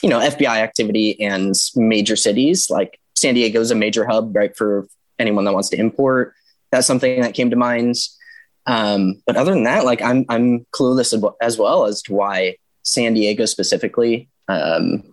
[0.01, 4.53] you know, FBI activity and major cities like San Diego is a major hub, right,
[4.53, 4.85] for
[5.17, 6.33] anyone that wants to import.
[6.73, 7.95] That's something that came to mind.
[8.65, 13.13] Um, but other than that, like I'm I'm clueless as well as to why San
[13.13, 14.27] Diego specifically.
[14.49, 15.12] Um,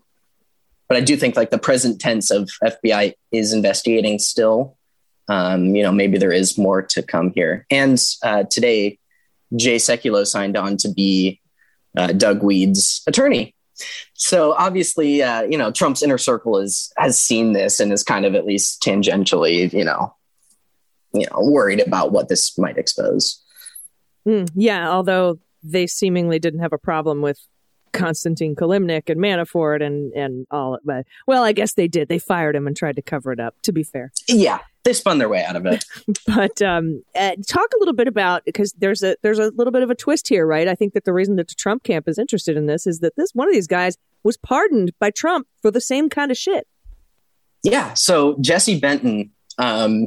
[0.90, 4.76] but I do think like the present tense of FBI is investigating still.
[5.29, 7.64] Um, you know, maybe there is more to come here.
[7.70, 8.98] And uh, today,
[9.55, 11.40] Jay Sekulow signed on to be
[11.96, 13.55] uh, Doug Wead's attorney.
[14.14, 18.24] So obviously, uh, you know, Trump's inner circle is has seen this and is kind
[18.24, 20.12] of at least tangentially, you know,
[21.12, 23.41] you know, worried about what this might expose.
[24.24, 27.38] Hmm, yeah, although they seemingly didn't have a problem with
[27.93, 30.78] Konstantin Kilimnik and Manafort and and all.
[30.84, 32.09] But well, I guess they did.
[32.09, 33.55] They fired him and tried to cover it up.
[33.62, 35.84] To be fair, Yeah, they spun their way out of it.
[36.26, 39.82] but um, uh, talk a little bit about because there's a there's a little bit
[39.82, 40.68] of a twist here, right?
[40.68, 43.16] I think that the reason that the Trump camp is interested in this is that
[43.16, 46.66] this one of these guys was pardoned by Trump for the same kind of shit.
[47.62, 47.95] Yeah.
[47.95, 50.07] So Jesse Benton, um,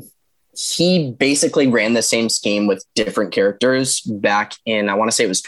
[0.55, 5.23] he basically ran the same scheme with different characters back in, I want to say
[5.23, 5.41] it was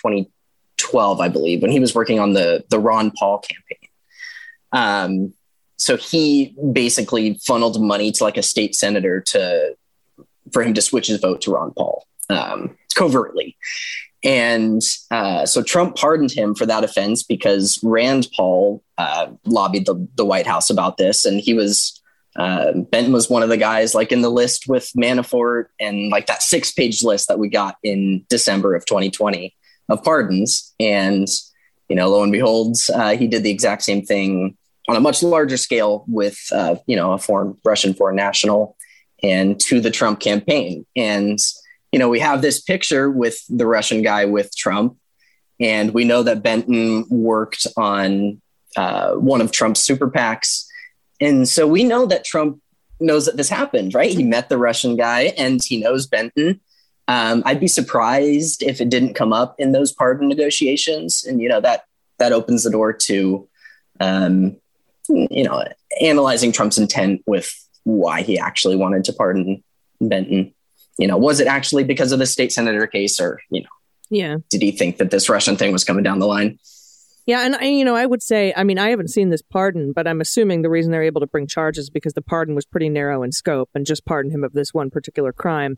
[0.96, 3.90] 2012, I believe, when he was working on the the Ron Paul campaign.
[4.72, 5.34] Um,
[5.78, 9.76] so he basically funneled money to like a state senator to
[10.54, 13.58] for him to switch his vote to Ron Paul um, covertly.
[14.24, 14.82] And
[15.12, 20.26] uh, so Trump pardoned him for that offense because Rand Paul uh, lobbied the, the
[20.26, 22.02] White House about this, and he was
[22.36, 26.28] uh, Benton was one of the guys like in the list with Manafort and like
[26.28, 29.56] that six page list that we got in December of 2020
[29.90, 30.74] of pardons.
[30.80, 31.28] And,
[31.90, 34.58] you know, lo and behold, uh, he did the exact same thing
[34.88, 38.78] on a much larger scale with, uh, you know, a foreign Russian foreign national
[39.24, 40.86] and to the Trump campaign.
[40.96, 41.40] And,
[41.92, 44.98] you know, we have this picture with the Russian guy with Trump.
[45.60, 48.42] And we know that Benton worked on
[48.76, 50.66] uh, one of Trump's super PACs
[51.22, 52.62] and so we know that Trump
[53.00, 54.12] knows that this happened, right?
[54.12, 56.60] He met the Russian guy and he knows Benton.
[57.08, 61.24] Um, I'd be surprised if it didn't come up in those pardon negotiations.
[61.24, 61.86] And, you know, that,
[62.18, 63.48] that opens the door to,
[64.00, 64.58] um,
[65.08, 65.64] you know,
[66.02, 67.54] analyzing Trump's intent with
[67.84, 69.64] why he actually wanted to pardon
[70.02, 70.54] Benton.
[70.98, 73.70] You know, was it actually because of the state senator case or, you know,
[74.10, 74.38] Yeah.
[74.50, 76.58] did he think that this Russian thing was coming down the line?
[77.28, 79.94] Yeah, and I, you know, I would say, I mean, I haven't seen this pardon,
[79.94, 82.88] but I'm assuming the reason they're able to bring charges because the pardon was pretty
[82.88, 85.78] narrow in scope and just pardon him of this one particular crime.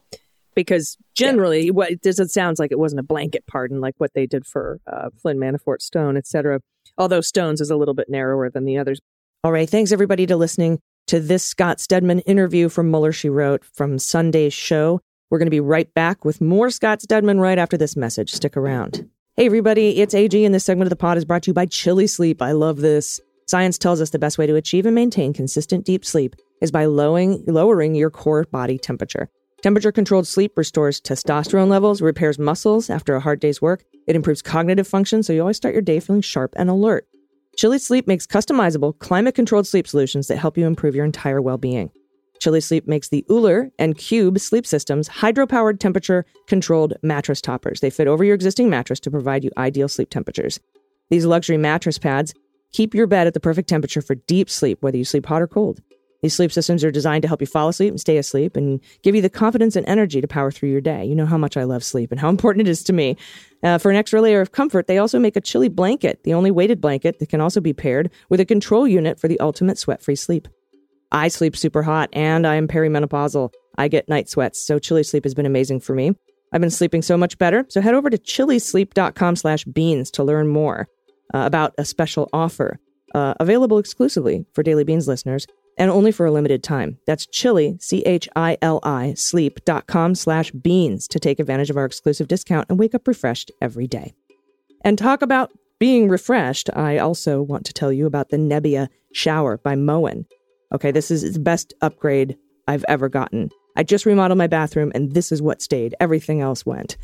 [0.57, 4.15] Because generally, what it does it sounds like it wasn't a blanket pardon like what
[4.15, 6.61] they did for uh, Flynn Manafort, Stone, etc.
[6.97, 8.99] Although Stone's is a little bit narrower than the others.
[9.43, 13.11] All right, thanks everybody to listening to this Scott Stedman interview from Mueller.
[13.11, 14.99] She wrote from Sunday's show.
[15.29, 18.33] We're going to be right back with more Scott Stedman right after this message.
[18.33, 19.07] Stick around.
[19.35, 21.67] Hey, everybody, it's AG, and this segment of the pod is brought to you by
[21.67, 22.41] Chili Sleep.
[22.41, 23.21] I love this.
[23.45, 26.85] Science tells us the best way to achieve and maintain consistent deep sleep is by
[26.85, 29.29] lowering, lowering your core body temperature.
[29.63, 33.83] Temperature controlled sleep restores testosterone levels, repairs muscles after a hard day's work.
[34.05, 37.07] It improves cognitive function, so you always start your day feeling sharp and alert.
[37.57, 41.57] Chili Sleep makes customizable, climate controlled sleep solutions that help you improve your entire well
[41.57, 41.89] being.
[42.39, 47.79] Chili Sleep makes the OOLER and Cube sleep systems hydro-powered temperature-controlled mattress toppers.
[47.79, 50.59] They fit over your existing mattress to provide you ideal sleep temperatures.
[51.09, 52.35] These luxury mattress pads
[52.73, 55.47] keep your bed at the perfect temperature for deep sleep, whether you sleep hot or
[55.47, 55.81] cold.
[56.21, 59.15] These sleep systems are designed to help you fall asleep and stay asleep and give
[59.15, 61.05] you the confidence and energy to power through your day.
[61.05, 63.17] You know how much I love sleep and how important it is to me.
[63.63, 66.51] Uh, for an extra layer of comfort, they also make a chilly blanket, the only
[66.51, 70.01] weighted blanket that can also be paired with a control unit for the ultimate sweat
[70.01, 70.47] free sleep.
[71.11, 73.51] I sleep super hot and I am perimenopausal.
[73.77, 76.13] I get night sweats, so Chili Sleep has been amazing for me.
[76.51, 80.47] I've been sleeping so much better, so head over to chilisleep.com slash beans to learn
[80.47, 80.87] more
[81.33, 82.79] uh, about a special offer
[83.13, 85.45] uh, available exclusively for Daily Beans listeners
[85.77, 86.97] and only for a limited time.
[87.05, 92.95] That's chili, C-H-I-L-I, sleep.com slash beans to take advantage of our exclusive discount and wake
[92.95, 94.13] up refreshed every day.
[94.83, 99.57] And talk about being refreshed, I also want to tell you about the Nebia shower
[99.57, 100.25] by Moen.
[100.73, 102.35] Okay, this is the best upgrade
[102.67, 103.49] I've ever gotten.
[103.75, 105.95] I just remodeled my bathroom and this is what stayed.
[105.99, 106.97] Everything else went.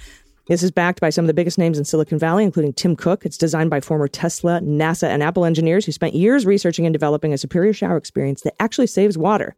[0.48, 3.26] This is backed by some of the biggest names in Silicon Valley, including Tim Cook.
[3.26, 7.32] It's designed by former Tesla, NASA, and Apple engineers who spent years researching and developing
[7.32, 9.56] a superior shower experience that actually saves water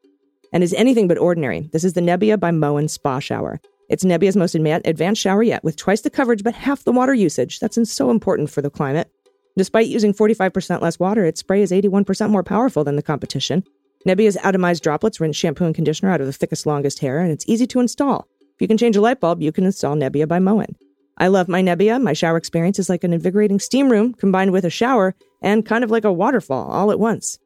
[0.53, 1.69] and is anything but ordinary.
[1.73, 3.59] This is the Nebia by Moen Spa Shower.
[3.89, 7.59] It's Nebia's most advanced shower yet, with twice the coverage but half the water usage.
[7.59, 9.11] That's so important for the climate.
[9.57, 13.63] Despite using 45% less water, its spray is 81% more powerful than the competition.
[14.07, 17.45] Nebia's atomized droplets rinse shampoo and conditioner out of the thickest, longest hair, and it's
[17.47, 18.27] easy to install.
[18.55, 20.75] If you can change a light bulb, you can install Nebia by Moen.
[21.17, 22.01] I love my Nebia.
[22.01, 25.83] My shower experience is like an invigorating steam room combined with a shower and kind
[25.83, 27.37] of like a waterfall all at once.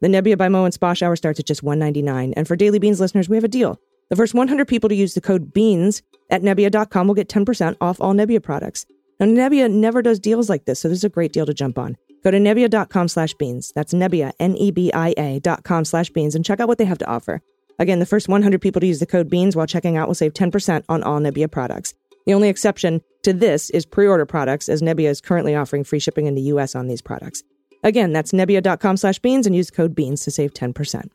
[0.00, 3.28] The Nebia by Moen Spa Shower starts at just $1.99, and for Daily Beans listeners,
[3.28, 3.80] we have a deal.
[4.10, 8.00] The first 100 people to use the code BEANS at Nebia.com will get 10% off
[8.00, 8.86] all Nebia products.
[9.18, 11.78] Now, Nebia never does deals like this, so this is a great deal to jump
[11.78, 11.96] on.
[12.22, 13.72] Go to Nebia.com slash beans.
[13.74, 17.40] That's Nebia, N-E-B-I-A dot com slash beans and check out what they have to offer.
[17.78, 20.32] Again, the first 100 people to use the code BEANS while checking out will save
[20.32, 21.94] 10% on all Nebia products.
[22.26, 26.26] The only exception to this is pre-order products, as Nebia is currently offering free shipping
[26.26, 26.74] in the U.S.
[26.74, 27.42] on these products.
[27.84, 31.10] Again, that's Nebia.com slash beans and use code BEANS to save 10%.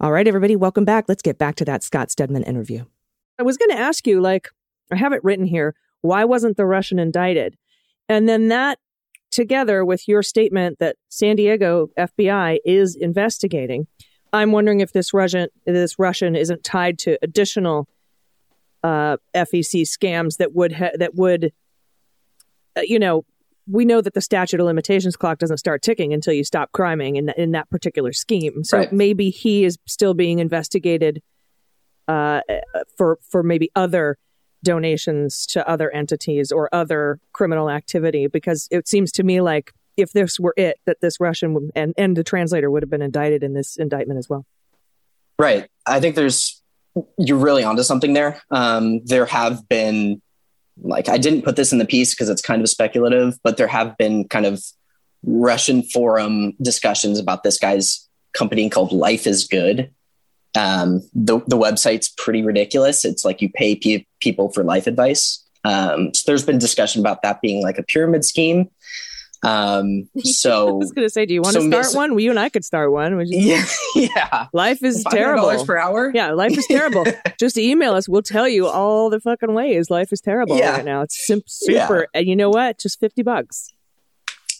[0.00, 1.04] All right, everybody, welcome back.
[1.08, 2.84] Let's get back to that Scott Stedman interview.
[3.38, 4.48] I was going to ask you, like,
[4.92, 7.56] I have it written here, why wasn't the Russian indicted?
[8.08, 8.78] And then that
[9.30, 13.86] together with your statement that San Diego FBI is investigating,
[14.34, 17.88] I'm wondering if this Russian this Russian isn't tied to additional
[18.82, 21.52] uh, FEC scams that would ha- that would,
[22.76, 23.24] uh, you know,
[23.66, 27.14] we know that the statute of limitations clock doesn't start ticking until you stop criming
[27.14, 28.64] in in that particular scheme.
[28.64, 28.92] So Right.
[28.92, 31.22] maybe he is still being investigated
[32.08, 32.40] uh,
[32.98, 34.18] for for maybe other
[34.64, 40.12] donations to other entities or other criminal activity because it seems to me like if
[40.12, 43.42] this were it that this russian would, and and the translator would have been indicted
[43.42, 44.44] in this indictment as well
[45.38, 45.68] Right.
[45.86, 46.60] I think there's
[47.18, 48.40] you're really onto something there.
[48.50, 50.22] Um, there have been
[50.80, 53.66] like I didn't put this in the piece because it's kind of speculative, but there
[53.66, 54.62] have been kind of
[55.24, 59.90] Russian forum discussions about this guy's company called Life is Good.
[60.56, 63.04] Um, the the website's pretty ridiculous.
[63.04, 65.40] It's like you pay pe- people for life advice.
[65.64, 68.70] Um, so there's been discussion about that being like a pyramid scheme.
[69.44, 72.10] Um, so I was going to say, do you want so to start miss- one?
[72.12, 73.18] Well, you and I could start one.
[73.20, 73.64] Just- yeah,
[74.16, 75.64] yeah, Life is $500 terrible.
[75.66, 76.10] per hour.
[76.14, 77.04] yeah, life is terrible.
[77.38, 78.08] just email us.
[78.08, 80.72] We'll tell you all the fucking ways life is terrible Yeah.
[80.76, 81.02] right now.
[81.02, 82.06] It's sim- super.
[82.14, 82.78] And you know what?
[82.80, 83.68] Just 50 bucks.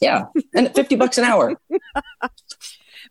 [0.01, 0.24] yeah,
[0.55, 1.55] and fifty bucks an hour.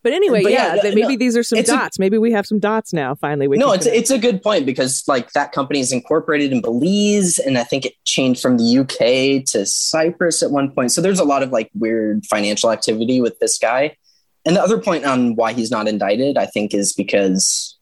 [0.03, 1.97] But anyway, But yeah, yeah, no, maybe these are some it's a- dots.
[1.97, 3.15] maybe we have some dots now.
[3.15, 4.01] Finally, we no, it's connect.
[4.01, 7.85] it's a good point because like that company is incorporated in Belize, and I think
[7.85, 10.91] it changed from the UK to Cyprus at one point.
[10.91, 13.95] So there's a lot of like weird financial activity with this guy.
[14.45, 17.77] And the other point on why he's not indicted, I think, is because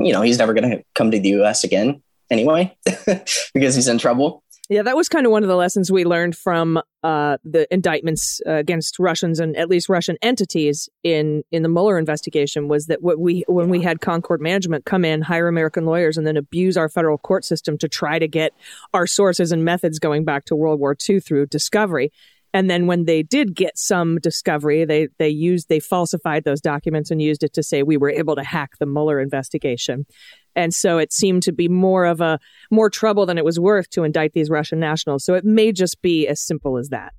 [0.00, 1.62] you know he's never going to come to the U.S.
[1.62, 2.76] again anyway
[3.54, 4.42] because he's in trouble.
[4.72, 8.40] Yeah, that was kind of one of the lessons we learned from uh, the indictments
[8.46, 13.02] uh, against Russians and at least Russian entities in in the Mueller investigation was that
[13.02, 16.78] what we when we had Concord Management come in, hire American lawyers, and then abuse
[16.78, 18.54] our federal court system to try to get
[18.94, 22.10] our sources and methods going back to World War II through discovery.
[22.54, 27.10] And then when they did get some discovery, they they used they falsified those documents
[27.10, 30.06] and used it to say we were able to hack the Mueller investigation.
[30.54, 32.38] And so it seemed to be more of a
[32.70, 35.24] more trouble than it was worth to indict these Russian nationals.
[35.24, 37.14] So it may just be as simple as that.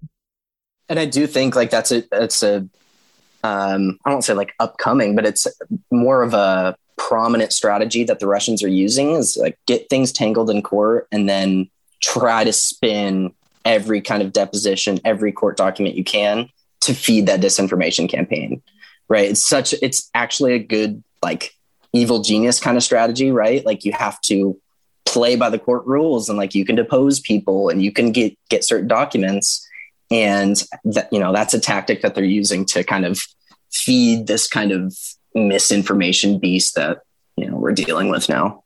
[0.87, 2.67] And I do think like that's a it's a
[3.43, 5.47] um, I don't say like upcoming, but it's
[5.91, 10.49] more of a prominent strategy that the Russians are using is like get things tangled
[10.49, 11.69] in court and then
[12.01, 13.33] try to spin
[13.65, 16.49] every kind of deposition, every court document you can
[16.81, 18.61] to feed that disinformation campaign.
[19.07, 19.29] Right.
[19.29, 21.53] It's such it's actually a good like
[21.93, 23.65] evil genius kind of strategy, right?
[23.65, 24.59] Like you have to
[25.05, 28.37] play by the court rules and like you can depose people and you can get
[28.49, 29.67] get certain documents
[30.09, 33.19] and that you know that's a tactic that they're using to kind of
[33.71, 34.95] feed this kind of
[35.35, 37.01] misinformation beast that
[37.35, 38.62] you know we're dealing with now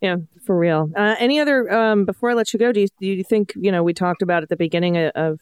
[0.00, 0.90] Yeah, for real.
[0.96, 2.70] Uh, any other um, before I let you go?
[2.72, 5.40] Do you, do you think you know we talked about at the beginning of-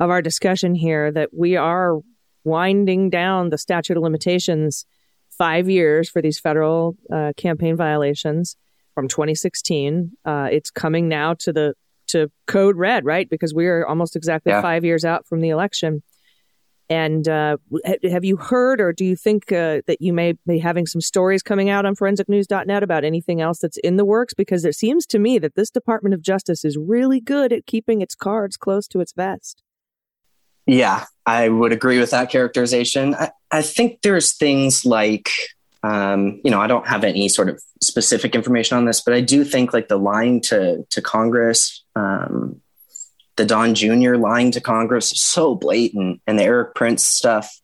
[0.00, 2.00] of our discussion here that we are
[2.42, 4.84] winding down the statute of limitations
[5.30, 8.56] five years for these federal uh, campaign violations
[8.94, 10.10] from 2016.
[10.24, 11.74] Uh, it's coming now to the
[12.08, 13.30] to code red, right?
[13.30, 14.60] Because we are almost exactly Yeah.
[14.60, 16.02] five years out from the election.
[16.90, 17.56] And uh,
[18.10, 21.42] have you heard, or do you think uh, that you may be having some stories
[21.42, 24.34] coming out on forensicnews.net about anything else that's in the works?
[24.34, 28.02] Because it seems to me that this Department of Justice is really good at keeping
[28.02, 29.62] its cards close to its vest.
[30.66, 35.30] yeah i would agree with that characterization i, I think there's things like
[35.82, 39.20] um, you know i don't have any sort of specific information on this but i
[39.20, 42.60] do think like the lying to to congress um,
[43.36, 47.60] the don jr lying to congress is so blatant and the erik prince stuff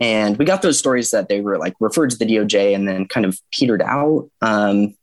[0.00, 3.06] and we got those stories that they were like referred to the doj and then
[3.06, 4.94] kind of petered out um,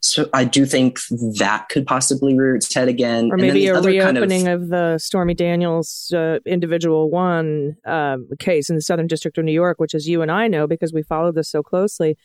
[0.00, 0.98] so i do think
[1.38, 4.16] that could possibly rear its head again Or And then maybe the a other kind
[4.16, 9.36] of- reopening of, the Stormy Daniels uh, individual one um, case in the Southern District
[9.36, 12.16] of New York, which, as you and I know, because we follow this so closely,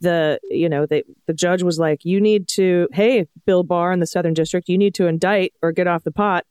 [0.00, 4.00] the you know they, the judge was like, "You need to, hey, Bill Barr in
[4.00, 6.44] the Southern District, you need to indict or get off the pot."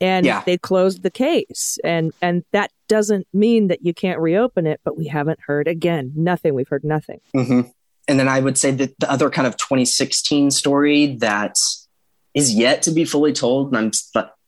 [0.00, 0.42] And Yeah.
[0.46, 4.80] they closed the case, and and that doesn't mean that you can't reopen it.
[4.84, 6.54] But we haven't heard again nothing.
[6.54, 7.20] We've heard nothing.
[7.34, 7.62] hmm
[8.08, 11.58] And then I would say that the other kind of 2016 story that
[12.34, 13.90] is yet to be fully told, and I'm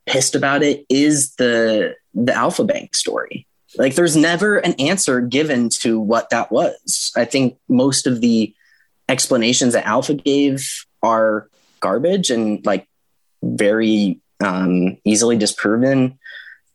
[0.06, 3.46] pissed about it, is the the Alfa Bank story.
[3.76, 7.10] Like, there's never an answer given to what that was.
[7.16, 8.54] I think most of the
[9.08, 11.48] explanations that Alfa gave are
[11.80, 12.86] garbage and like
[13.42, 16.18] very um, easily disproven.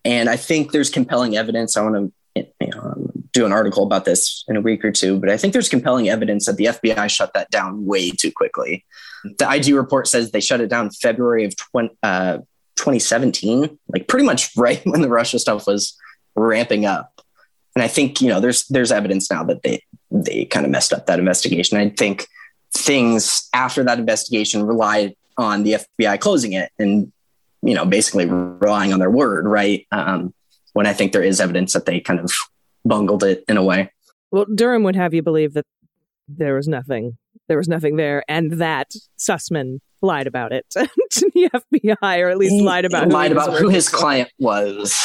[0.06, 1.76] And I think there's compelling evidence.
[1.76, 1.96] I want
[2.36, 5.38] to you know, do an article about this in a week or two, but I
[5.38, 8.86] think there's compelling evidence that the FBI shut that down way too quickly.
[9.24, 12.38] The IG report says they shut it down February of 20, uh,
[12.78, 15.98] 2017, like pretty much right when the Russia stuff was
[16.36, 17.22] ramping up.
[17.76, 20.94] And I think you know there's there's evidence now that they they kind of messed
[20.94, 21.78] up that investigation.
[21.78, 22.28] I think
[22.74, 27.12] things after that investigation relied on the FBI closing it and
[27.68, 29.86] you know basically relying on their word, right?
[29.92, 30.34] Um,
[30.74, 32.32] when I think there is evidence that they kind of
[32.86, 33.92] bungled it in a way.
[34.32, 35.66] Well, Durham would have you believe that
[36.28, 40.88] there was nothing there was nothing there, and that Sussmann lied about it to
[41.34, 45.02] the FBI, or at least lied about who lied about who his client was.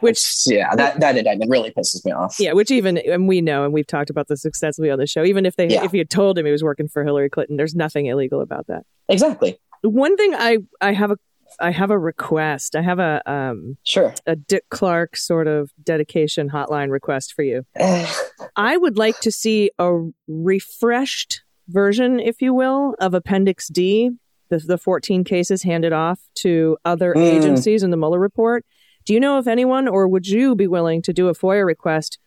[0.00, 2.36] Which- yeah, that that indictment really pisses me off.
[2.38, 5.24] Yeah, which even and we know, and we've talked about this extensively on the show.
[5.24, 5.84] Even if they Yeah.
[5.84, 8.66] if you had told him he was working for Hillary Clinton, there's nothing illegal about
[8.66, 8.82] that.
[9.08, 9.58] Exactly.
[9.82, 11.16] One thing I I have a
[11.60, 12.76] I have a request.
[12.76, 14.14] I have a um Sure.
[14.26, 17.64] a Dick Clark sort of dedication hotline request for you.
[18.56, 19.90] I would like to see a
[20.26, 24.10] refreshed version, if you will, of Appendix D,
[24.48, 27.22] the, the 14 cases handed off to other Mm.
[27.26, 28.64] agencies in the Mueller report.
[29.04, 32.18] Do you know if anyone, or would you be willing to do a FOIA request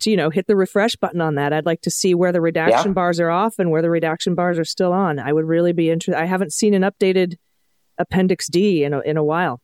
[0.00, 1.52] to, you know, hit the refresh button on that?
[1.52, 2.94] I'd like to see where the redaction Yeah.
[2.94, 5.18] bars are off and where the redaction bars are still on.
[5.18, 6.20] I would really be interested.
[6.20, 7.34] I haven't seen an updated
[7.98, 9.60] Appendix D in a, in a while.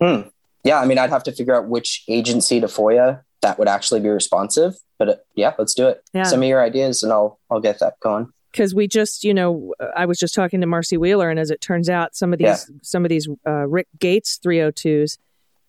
[0.00, 0.22] Hmm.
[0.64, 4.00] Yeah, I mean, I'd have to figure out which agency to FOIA that would actually
[4.00, 4.74] be responsive.
[4.98, 6.02] But uh, yeah, let's do it.
[6.12, 6.24] Yeah.
[6.24, 8.28] Send me your ideas, and I'll I'll get that going.
[8.52, 11.60] because we just you know i was just talking to marcy wheeler and as it
[11.60, 12.76] turns out some of these Yeah.
[12.82, 15.18] some of these uh, rick gates 302s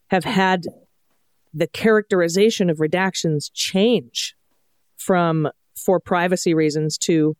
[0.10, 0.66] have had
[1.54, 4.36] the characterization of redactions change
[4.98, 7.36] from for privacy reasons to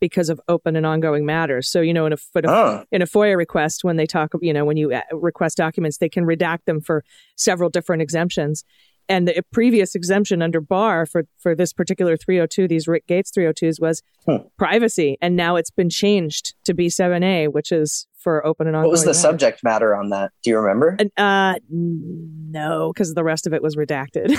[0.00, 3.02] because of open and ongoing matters so you know in a, in a Oh, in
[3.02, 6.24] a FOIA request, when they talk, you know, when you uh, request documents, they can
[6.24, 7.04] redact them for
[7.36, 8.64] several different exemptions.
[9.08, 13.80] And the previous exemption under Barr for, for this particular 302, these Rick Gates 302s,
[13.80, 14.46] was Hmm.
[14.58, 15.16] privacy.
[15.20, 19.14] And now it's been changed to B7A, which is for open and what was the
[19.14, 20.30] subject matter on that?
[20.42, 20.96] Do you remember?
[21.16, 24.36] Uh, no, because the rest of it was redacted.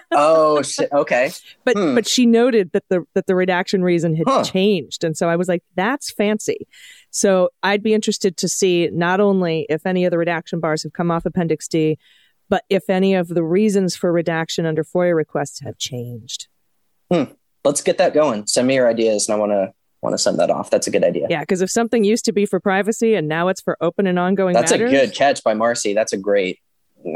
[0.12, 0.90] oh shit.
[0.92, 1.30] Okay.
[1.64, 1.94] but Hmm.
[1.94, 4.44] but she noted that the that the redaction reason had Huh.
[4.44, 6.66] changed and so i was like that's fancy
[7.10, 10.92] so i'd be interested to see not only if any of the redaction bars have
[10.92, 11.98] come off appendix d
[12.48, 16.46] but if any of the reasons for redaction under foia requests have changed
[17.66, 18.46] Let's get that going.
[18.46, 19.72] Send me your ideas, and I want to
[20.04, 20.70] want to send that off.
[20.70, 21.26] That's a good idea.
[21.28, 24.18] yeah because if something used to be for privacy and now it's for open and
[24.18, 25.94] ongoing That's matters a good catch by Marcy.
[25.94, 26.60] That's a great.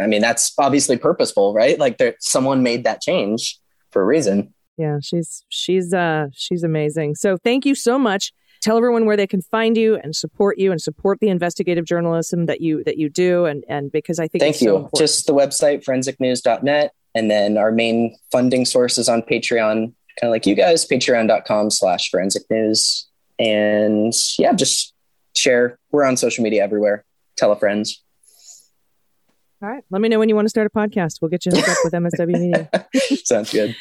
[0.03, 1.79] I mean, that's obviously purposeful, right?
[1.79, 3.59] Like there, someone made that change
[3.93, 4.53] for a reason.
[4.77, 9.27] yeah she's she's uh she's amazing so thank you so much tell everyone where they
[9.27, 13.09] can find you and support you and support the investigative journalism that you that you
[13.09, 14.77] do and and because i think Thank so you.
[14.77, 14.99] important.
[14.99, 20.33] Just the website forensicnews.net, and then our main funding source is on Patreon, kind of
[20.33, 23.09] like you guys, patreon.com slash forensic news.
[23.39, 24.95] And yeah, just
[25.37, 25.79] share.
[25.93, 27.05] We're on social media everywhere.
[27.37, 27.87] Tell a friend.
[29.63, 29.85] All right.
[29.91, 31.19] Let me know when you want to start a podcast.
[31.21, 32.71] We'll get you hooked up with MSW Media.
[33.25, 33.77] Sounds good.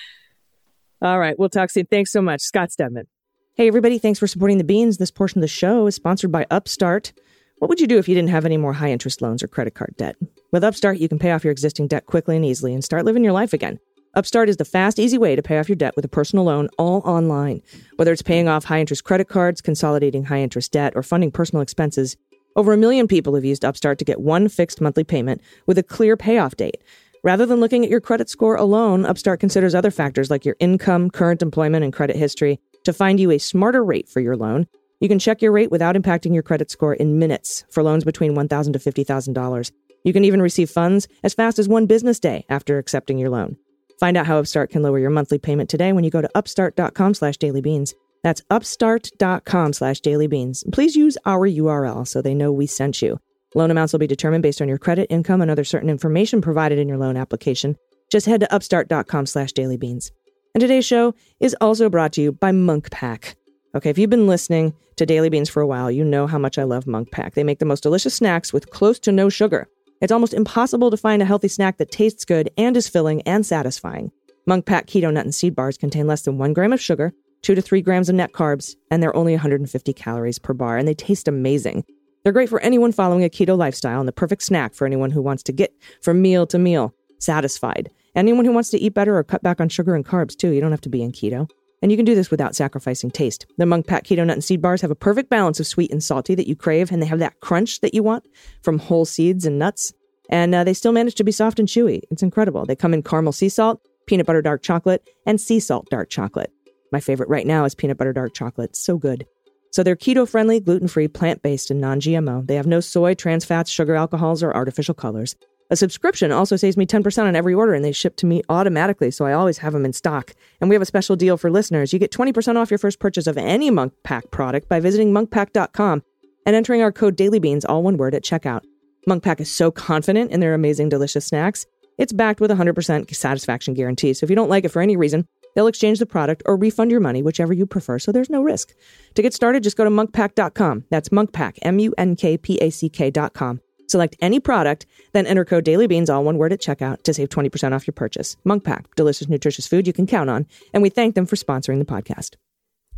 [1.02, 1.38] All right.
[1.38, 1.86] We'll talk soon.
[1.86, 2.42] Thanks so much.
[2.42, 3.08] Scott Stedman.
[3.56, 3.98] Hey, everybody.
[4.00, 4.98] Thanks for supporting the Beans.
[4.98, 7.14] This portion of the show is sponsored by Upstart.
[7.60, 9.74] What would you do if you didn't have any more high interest loans or credit
[9.74, 10.16] card debt?
[10.52, 13.24] With Upstart, you can pay off your existing debt quickly and easily and start living
[13.24, 13.80] your life again.
[14.18, 16.70] Upstart is the fast, easy way to pay off your debt with a personal loan
[16.80, 17.61] all online.
[17.97, 21.61] Whether it's paying off high interest credit cards, consolidating high interest debt, or funding personal
[21.61, 22.18] expenses,
[22.55, 25.84] over a million people have used Upstart to get one fixed monthly payment with a
[25.84, 26.82] clear payoff date.
[27.24, 31.11] Rather than looking at your credit score alone, Upstart considers other factors like your income,
[31.11, 34.65] current employment, and credit history to find you a smarter rate for your loan.
[34.99, 38.34] You can check your rate without impacting your credit score in minutes for loans between
[38.34, 39.72] $1,000 to $50,000.
[40.03, 43.57] You can even receive funds as fast as one business day after accepting your loan.
[44.00, 47.14] Find out how Upstart can lower your monthly payment today when you go to upstart.com
[47.16, 47.93] slash dailybeans.
[48.24, 50.72] That's upstart.com slash dailybeans.
[50.72, 53.20] Please use our URL so they know we sent you.
[53.56, 56.78] Loan amounts will be determined based on your credit, income, and other certain information provided
[56.78, 57.76] in your loan application.
[58.12, 60.12] Just head to upstart.com slash dailybeans.
[60.54, 63.36] And today's show is also brought to you by Munk Pack.
[63.76, 66.58] Okay, if you've been listening to Daily Beans for a while, you know how much
[66.58, 67.36] I love Munk Pack.
[67.36, 69.68] They make the most delicious snacks with close to no sugar.
[70.02, 73.45] It's almost impossible to find a healthy snack that tastes good and is filling and
[73.45, 74.12] satisfying.
[74.45, 77.56] Munk Pack Keto Nut and Seed Bars contain less than one gram of sugar, two
[77.56, 80.93] to three grams of net carbs, and they're only 150 calories per bar, and they
[80.93, 81.84] taste amazing.
[82.24, 85.22] They're great for anyone following a keto lifestyle and the perfect snack for anyone who
[85.22, 87.89] wants to get from meal to meal satisfied.
[88.16, 90.50] Anyone who wants to eat better or cut back on sugar and carbs too.
[90.50, 91.50] You don't have to be in keto.
[91.82, 93.45] And you can do this without sacrificing taste.
[93.57, 96.03] The Munk Pack Keto Nut and Seed Bars have a perfect balance of sweet and
[96.03, 98.25] salty that you crave, and they have that crunch that you want
[98.63, 99.93] from whole seeds and nuts.
[100.30, 102.01] And uh, they still manage to be soft and chewy.
[102.09, 102.65] It's incredible.
[102.65, 106.51] They come in caramel sea salt, peanut butter dark chocolate, and sea salt dark chocolate.
[106.91, 108.75] My favorite right now is peanut butter dark chocolate.
[108.75, 109.25] So good.
[109.71, 112.47] So they're keto friendly, gluten free, plant based, and non GMO.
[112.47, 115.36] They have no soy, trans fats, sugar alcohols, or artificial colors.
[115.70, 119.11] A subscription also saves me 10% on every order, and they ship to me automatically,
[119.11, 120.34] so I always have them in stock.
[120.61, 121.91] And we have a special deal for listeners.
[121.91, 126.03] You get 20% off your first purchase of any Munk Pack product by visiting munkpack.com
[126.45, 128.61] and entering our code DailyBeans, all one word, at checkout.
[129.05, 131.65] Munk Pack is so confident in their amazing, delicious snacks.
[131.97, 134.13] It's backed with a 100% satisfaction guarantee.
[134.13, 136.91] So if you don't like it for any reason, They'll exchange the product or refund
[136.91, 138.76] your money, whichever you prefer, so there's no risk.
[139.15, 140.84] To get started, just go to munkpack.com.
[140.91, 143.61] That's munkpack, M U N K P A C K.com.
[143.88, 147.74] Select any product, then enter code dailybeans, all one word at checkout, to save 20%
[147.74, 148.36] off your purchase.
[148.46, 151.86] Munkpack, delicious, nutritious food you can count on, and we thank them for sponsoring the
[151.86, 152.36] podcast.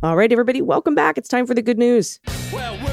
[0.02, 1.18] All right, everybody, welcome back.
[1.18, 2.20] It's time for the good news.
[2.52, 2.89] Well,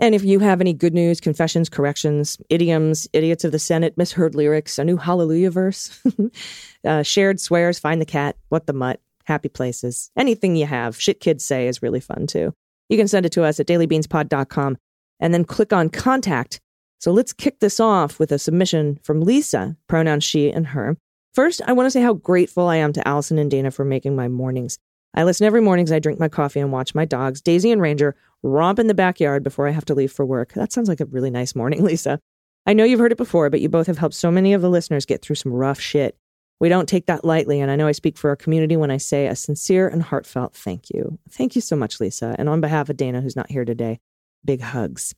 [0.00, 4.34] And if you have any good news, confessions, corrections, idioms, idiots of the Senate, misheard
[4.34, 6.00] lyrics, a new hallelujah verse,
[6.84, 11.20] uh, shared swears, find the cat, what the mutt, happy places, anything you have, shit
[11.20, 12.54] kids say is really fun too.
[12.88, 14.78] You can send it to us at dailybeanspod.com
[15.20, 16.60] and then click on contact.
[17.00, 20.96] So let's kick this off with a submission from Lisa, pronouns she and her.
[21.34, 24.16] First, I want to say how grateful I am to Allison and Dana for making
[24.16, 24.78] my mornings.
[25.14, 27.80] I listen every morning as I drink my coffee and watch my dogs, Daisy and
[27.80, 30.52] Ranger, romp in the backyard before I have to leave for work.
[30.54, 32.20] That sounds like a really nice morning, Lisa.
[32.66, 34.70] I know you've heard it before, but you both have helped so many of the
[34.70, 36.16] listeners get through some rough shit.
[36.60, 38.96] We don't take that lightly, and I know I speak for our community when I
[38.96, 41.18] say a sincere and heartfelt thank you.
[41.30, 42.34] Thank you so much, Lisa.
[42.38, 44.00] And on behalf of Dana, who's not here today,
[44.44, 45.14] big hugs.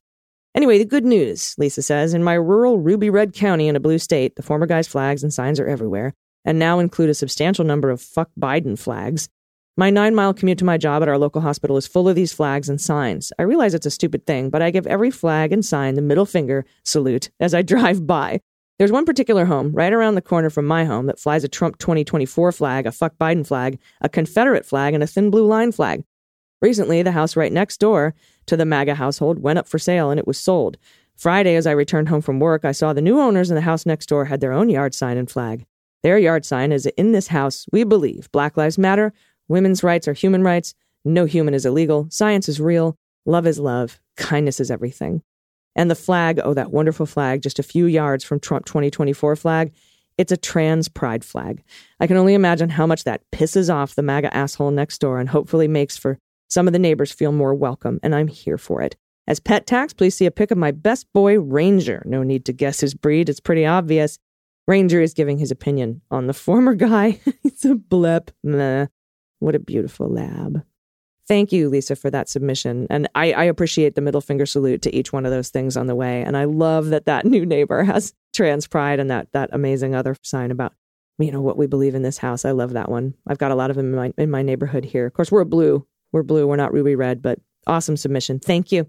[0.55, 3.99] Anyway, the good news, Lisa says, in my rural ruby red county in a blue
[3.99, 6.12] state, the former guy's flags and signs are everywhere,
[6.45, 9.29] and now include a substantial number of fuck Biden flags.
[9.81, 12.35] My nine mile commute to my job at our local hospital is full of these
[12.35, 13.33] flags and signs.
[13.39, 16.26] I realize it's a stupid thing, but I give every flag and sign the middle
[16.26, 18.43] finger salute as I drive by.
[18.78, 21.78] There's one particular home right around the corner from my home that flies a Trump
[21.78, 26.05] 2024 flag, a fuck Biden flag, a Confederate flag, and a thin blue line flag.
[26.61, 28.14] Recently, the house right next door
[28.49, 30.76] to the MAGA household went up for sale and it was sold.
[31.16, 33.87] Friday, as I returned home from work, I saw the new owners in the house
[33.87, 35.64] next door had their own yard sign and flag.
[36.03, 39.12] Their yard sign is In this house, we believe Black Lives Matter,
[39.51, 40.75] women's rights are human rights,
[41.05, 42.97] no human is illegal, science is real,
[43.27, 45.23] love is love, kindness is everything.
[45.75, 49.73] And the flag, oh, that wonderful flag, just a few yards from Trump 2024 flag,
[50.17, 51.63] it's a trans pride flag.
[51.99, 55.29] I can only imagine how much that pisses off the MAGA asshole next door and
[55.29, 58.97] hopefully makes for some of the neighbors feel more welcome, and I'm here for it.
[59.27, 62.03] As pet tax, please see a pic of my best boy, Ranger.
[62.05, 64.19] No need to guess his breed, it's pretty obvious.
[64.67, 67.21] Ranger is giving his opinion on the former guy.
[67.43, 68.31] He's a blep.
[68.45, 68.87] Meh.
[69.41, 70.62] What a beautiful lab.
[71.26, 72.86] Thank you, Lisa, for that submission.
[72.91, 75.86] And I, I, appreciate the middle finger salute to each one of those things on
[75.86, 76.22] the way.
[76.22, 80.16] And I love that that new neighbor has trans pride and that that amazing other
[80.22, 80.74] sign about
[81.18, 82.45] you know what we believe in this house.
[82.45, 83.14] I love that one.
[83.26, 85.07] I've got a lot of them in my in my neighborhood here.
[85.07, 85.86] Of course, we're blue.
[86.12, 86.47] We're blue.
[86.47, 88.41] We're not ruby red, but awesome submission.
[88.41, 88.86] Thank you.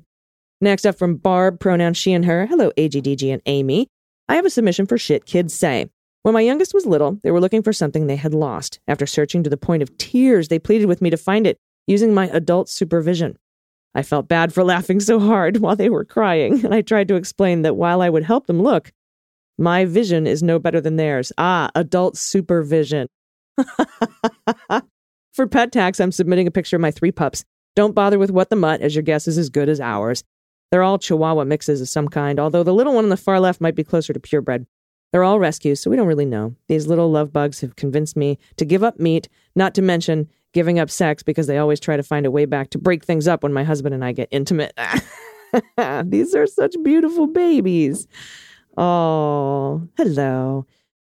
[0.62, 2.46] Next up from Barb, pronoun she and her.
[2.46, 3.88] Hello, AGDG and Aimee.
[4.28, 5.90] I have a submission for shit kids say.
[6.24, 8.80] When my youngest was little, they were looking for something they had lost.
[8.88, 11.58] After searching to the point of tears, they pleaded with me to find it
[11.88, 13.38] using my adult supervision.
[13.96, 17.16] I felt bad for laughing so hard while they were crying, and I tried to
[17.16, 18.92] explain that while I would help them look,
[19.58, 21.32] my vision is no better than theirs.
[21.38, 23.08] Ah, adult supervision.
[25.34, 27.44] for pet tax, I'm submitting a picture of my three pups.
[27.76, 30.24] Don't bother with what the mutt, as your guess is as good as ours.
[30.72, 33.60] They're all Chihuahua mixes of some kind, although the little one on the far left
[33.60, 34.68] might be closer to purebred.
[35.12, 36.56] They're all rescues, so we don't really know.
[36.68, 40.80] These little love bugs have convinced me to give up meat, not to mention giving
[40.80, 43.44] up sex because they always try to find a way back to break things up
[43.44, 44.74] when my husband and I get intimate.
[46.04, 48.08] These are such beautiful babies.
[48.78, 50.66] Oh, hello.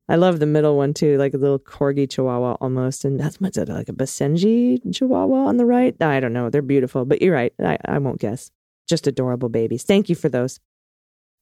[0.09, 3.05] I love the middle one too, like a little corgi chihuahua almost.
[3.05, 6.01] And that's what's it, like a Basenji chihuahua on the right?
[6.03, 6.51] I don't know.
[6.51, 7.53] They're beautiful, but you're right.
[7.59, 8.51] I, I won't guess.
[8.87, 9.83] Just adorable babies.
[9.83, 10.61] Thank you for those.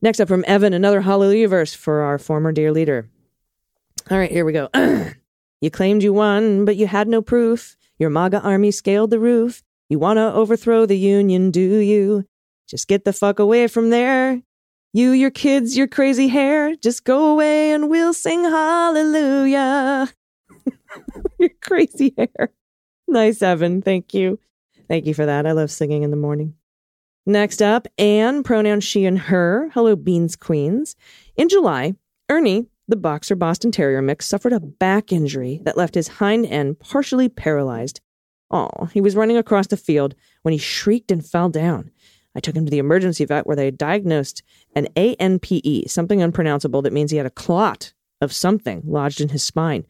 [0.03, 3.09] Next up from Evan, another hallelujah verse for our former dear leader.
[4.11, 4.69] All right, here we go.
[5.61, 7.77] you claimed you won, but you had no proof.
[8.01, 9.63] Your MAGA army scaled the roof.
[9.89, 12.27] You want to overthrow the union, do you?
[12.69, 14.43] Just get the fuck away from there.
[14.93, 20.09] You, your kids, your crazy hair, just go away and we'll sing hallelujah.
[21.39, 22.53] your crazy hair.
[23.07, 23.83] Nice, Evan.
[23.83, 24.41] Thank you.
[24.89, 25.47] Thank you for that.
[25.47, 26.55] I love singing in the morning.
[27.25, 29.71] Next up, Anne, pronoun she and her.
[29.75, 30.97] Hello, Beans Queens.
[31.37, 31.95] In July,
[32.29, 36.81] Ernie, the boxer Boston Terrier mix, suffered a back injury that left his hind end
[36.81, 38.01] partially paralyzed.
[38.51, 41.93] Oh, he was running across the field when he shrieked and fell down.
[42.35, 44.43] I took him to the emergency vet where they diagnosed
[44.75, 49.45] an ANPE, something unpronounceable that means he had a clot of something lodged in his
[49.45, 49.87] spine.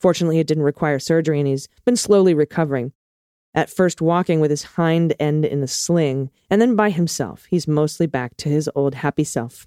[0.00, 2.92] Fortunately, it didn't require surgery and he's been slowly recovering.
[3.54, 7.68] At first, walking with his hind end in a sling, and then by himself, he's
[7.68, 9.66] mostly back to his old happy self.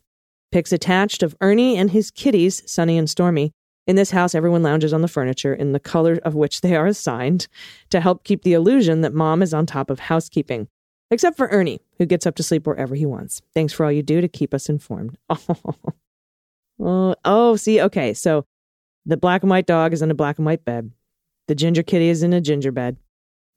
[0.52, 3.52] Pics attached of Ernie and his kitties, Sunny and Stormy.
[3.86, 6.88] In this house, everyone lounges on the furniture in the color of which they are
[6.88, 7.48] assigned
[7.90, 10.68] to help keep the illusion that mom is on top of housekeeping.
[11.10, 13.42] Except for Ernie, who gets up to sleep wherever he wants.
[13.54, 15.18] Thanks for all you do to keep us informed.
[16.80, 18.46] Oh, oh, see, okay, so
[19.06, 20.92] the black and white dog is in a black and white bed.
[21.48, 22.98] The ginger kitty is in a ginger bed.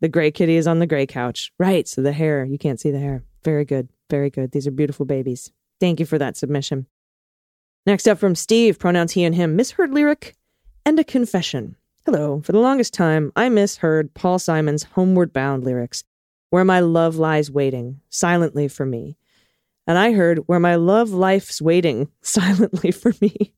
[0.00, 1.52] The gray kitty is on the gray couch.
[1.58, 3.22] Right, so the hair, you can't see the hair.
[3.44, 4.52] Very good, very good.
[4.52, 5.52] These are beautiful babies.
[5.78, 6.86] Thank you for that submission.
[7.86, 10.36] Next up from Steve, pronouns he and him, misheard lyric
[10.84, 11.76] and a confession.
[12.06, 12.40] Hello.
[12.42, 16.02] For the longest time, I misheard Paul Simon's Homeward Bound lyrics,
[16.48, 19.16] where my love lies waiting silently for me.
[19.86, 23.54] And I heard where my love life's waiting silently for me.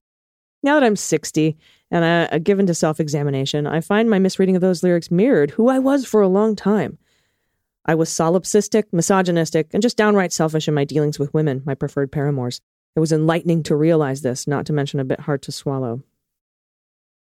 [0.62, 1.56] Now that I'm 60
[1.92, 5.68] and uh, given to self examination, I find my misreading of those lyrics mirrored who
[5.68, 6.96] I was for a long time.
[7.84, 12.10] I was solipsistic, misogynistic, and just downright selfish in my dealings with women, my preferred
[12.10, 12.62] paramours.
[12.96, 16.02] It was enlightening to realize this, not to mention a bit hard to swallow.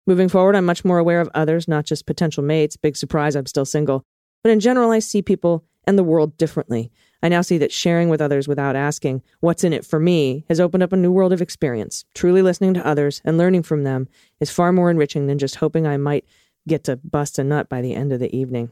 [0.06, 2.76] Moving forward, I'm much more aware of others, not just potential mates.
[2.76, 4.04] Big surprise, I'm still single.
[4.42, 6.90] But in general, I see people and the world differently.
[7.22, 10.58] I now see that sharing with others without asking, what's in it for me, has
[10.58, 12.04] opened up a new world of experience.
[12.14, 14.08] Truly listening to others and learning from them
[14.40, 16.24] is far more enriching than just hoping I might
[16.66, 18.70] get to bust a nut by the end of the evening.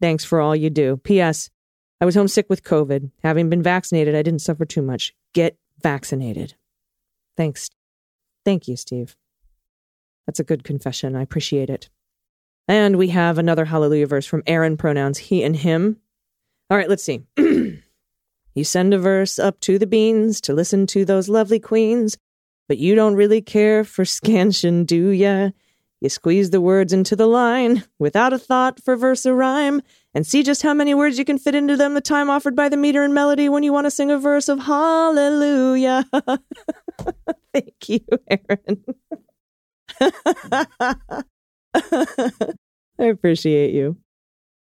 [0.00, 0.96] Thanks for all you do.
[0.98, 1.50] P.S.
[2.00, 3.10] I was homesick with COVID.
[3.22, 5.14] Having been vaccinated, I didn't suffer too much.
[5.32, 6.54] Get vaccinated.
[7.36, 7.70] Thanks.
[8.44, 9.16] Thank you, Steve.
[10.26, 11.16] That's a good confession.
[11.16, 11.88] I appreciate it.
[12.68, 15.98] And we have another hallelujah verse from Aaron, pronouns he and him.
[16.70, 17.22] All right, let's see.
[18.54, 22.16] you send a verse up to the beans to listen to those lovely queens,
[22.68, 25.50] but you don't really care for scansion, do ya?
[26.00, 29.82] You squeeze the words into the line without a thought for verse or rhyme,
[30.12, 32.68] and see just how many words you can fit into them the time offered by
[32.68, 36.04] the meter and melody when you want to sing a verse of hallelujah.
[37.54, 38.84] Thank you, Aaron.
[42.98, 43.96] I appreciate you.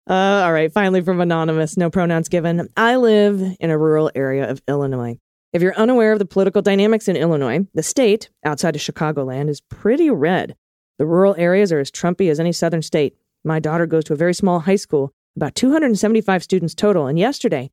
[0.10, 2.68] Uh, all right, finally from Anonymous, no pronouns given.
[2.76, 5.20] I live in a rural area of Illinois.
[5.54, 9.62] If you're unaware of the political dynamics in Illinois, the state, outside of Chicagoland, is
[9.62, 10.56] pretty red.
[10.98, 13.16] The rural areas are as Trumpy as any southern state.
[13.44, 17.72] My daughter goes to a very small high school, about 275 students total, and yesterday,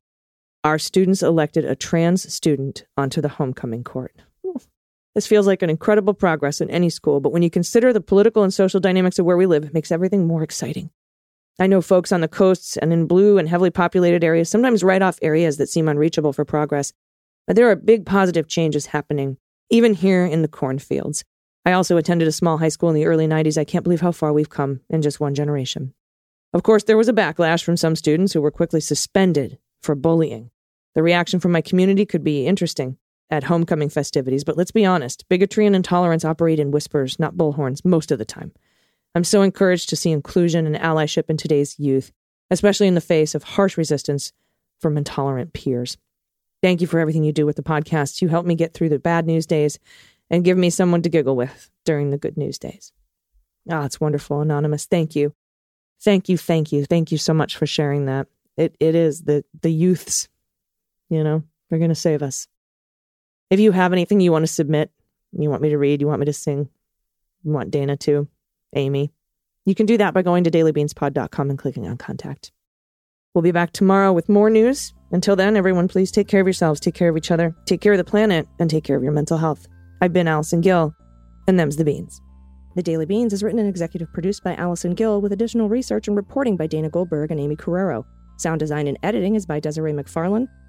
[0.63, 4.15] our students elected a trans student onto the homecoming court.
[5.15, 8.43] This feels like an incredible progress in any school, but when you consider the political
[8.43, 10.91] and social dynamics of where we live, it makes everything more exciting.
[11.59, 15.01] I know folks on the coasts and in blue and heavily populated areas sometimes write
[15.01, 16.93] off areas that seem unreachable for progress,
[17.47, 19.37] but there are big positive changes happening,
[19.69, 21.25] even here in the cornfields.
[21.65, 23.57] I also attended a small high school in the early 90s.
[23.57, 25.93] I can't believe how far we've come in just one generation.
[26.53, 30.51] Of course, there was a backlash from some students who were quickly suspended for bullying.
[30.95, 32.97] The reaction from my community could be interesting
[33.29, 37.83] at homecoming festivities, but let's be honest bigotry and intolerance operate in whispers, not bullhorns,
[37.83, 38.53] most of the time.
[39.15, 42.11] I'm so encouraged to see inclusion and allyship in today's youth,
[42.51, 44.31] especially in the face of harsh resistance
[44.79, 45.97] from intolerant peers.
[46.61, 48.21] Thank you for everything you do with the podcast.
[48.21, 49.79] You help me get through the bad news days
[50.29, 52.91] and give me someone to giggle with during the good news days.
[53.69, 54.85] Ah, oh, it's wonderful, Anonymous.
[54.85, 55.33] Thank you.
[56.01, 56.85] Thank you, thank you.
[56.85, 58.27] Thank you so much for sharing that.
[58.57, 60.27] It it is the the youths,
[61.09, 62.47] you know, they're gonna save us.
[63.49, 64.91] If you have anything you want to submit,
[65.31, 66.69] you want me to read, you want me to sing,
[67.43, 68.27] you want Dana to,
[68.75, 69.11] Aimee,
[69.65, 72.51] you can do that by going to dailybeanspod.com and clicking on contact.
[73.33, 74.93] We'll be back tomorrow with more news.
[75.11, 77.93] Until then, everyone, please take care of yourselves, take care of each other, take care
[77.93, 79.67] of the planet, and take care of your mental health.
[80.01, 80.93] I've been Allison Gill,
[81.47, 82.21] and them's the beans.
[82.75, 86.15] The Daily Beans is written and executive produced by Allison Gill with additional research and
[86.15, 88.05] reporting by Dana Goldberg and Aimee Carrero.
[88.37, 90.47] Sound design and editing is by Desiree McFarlane,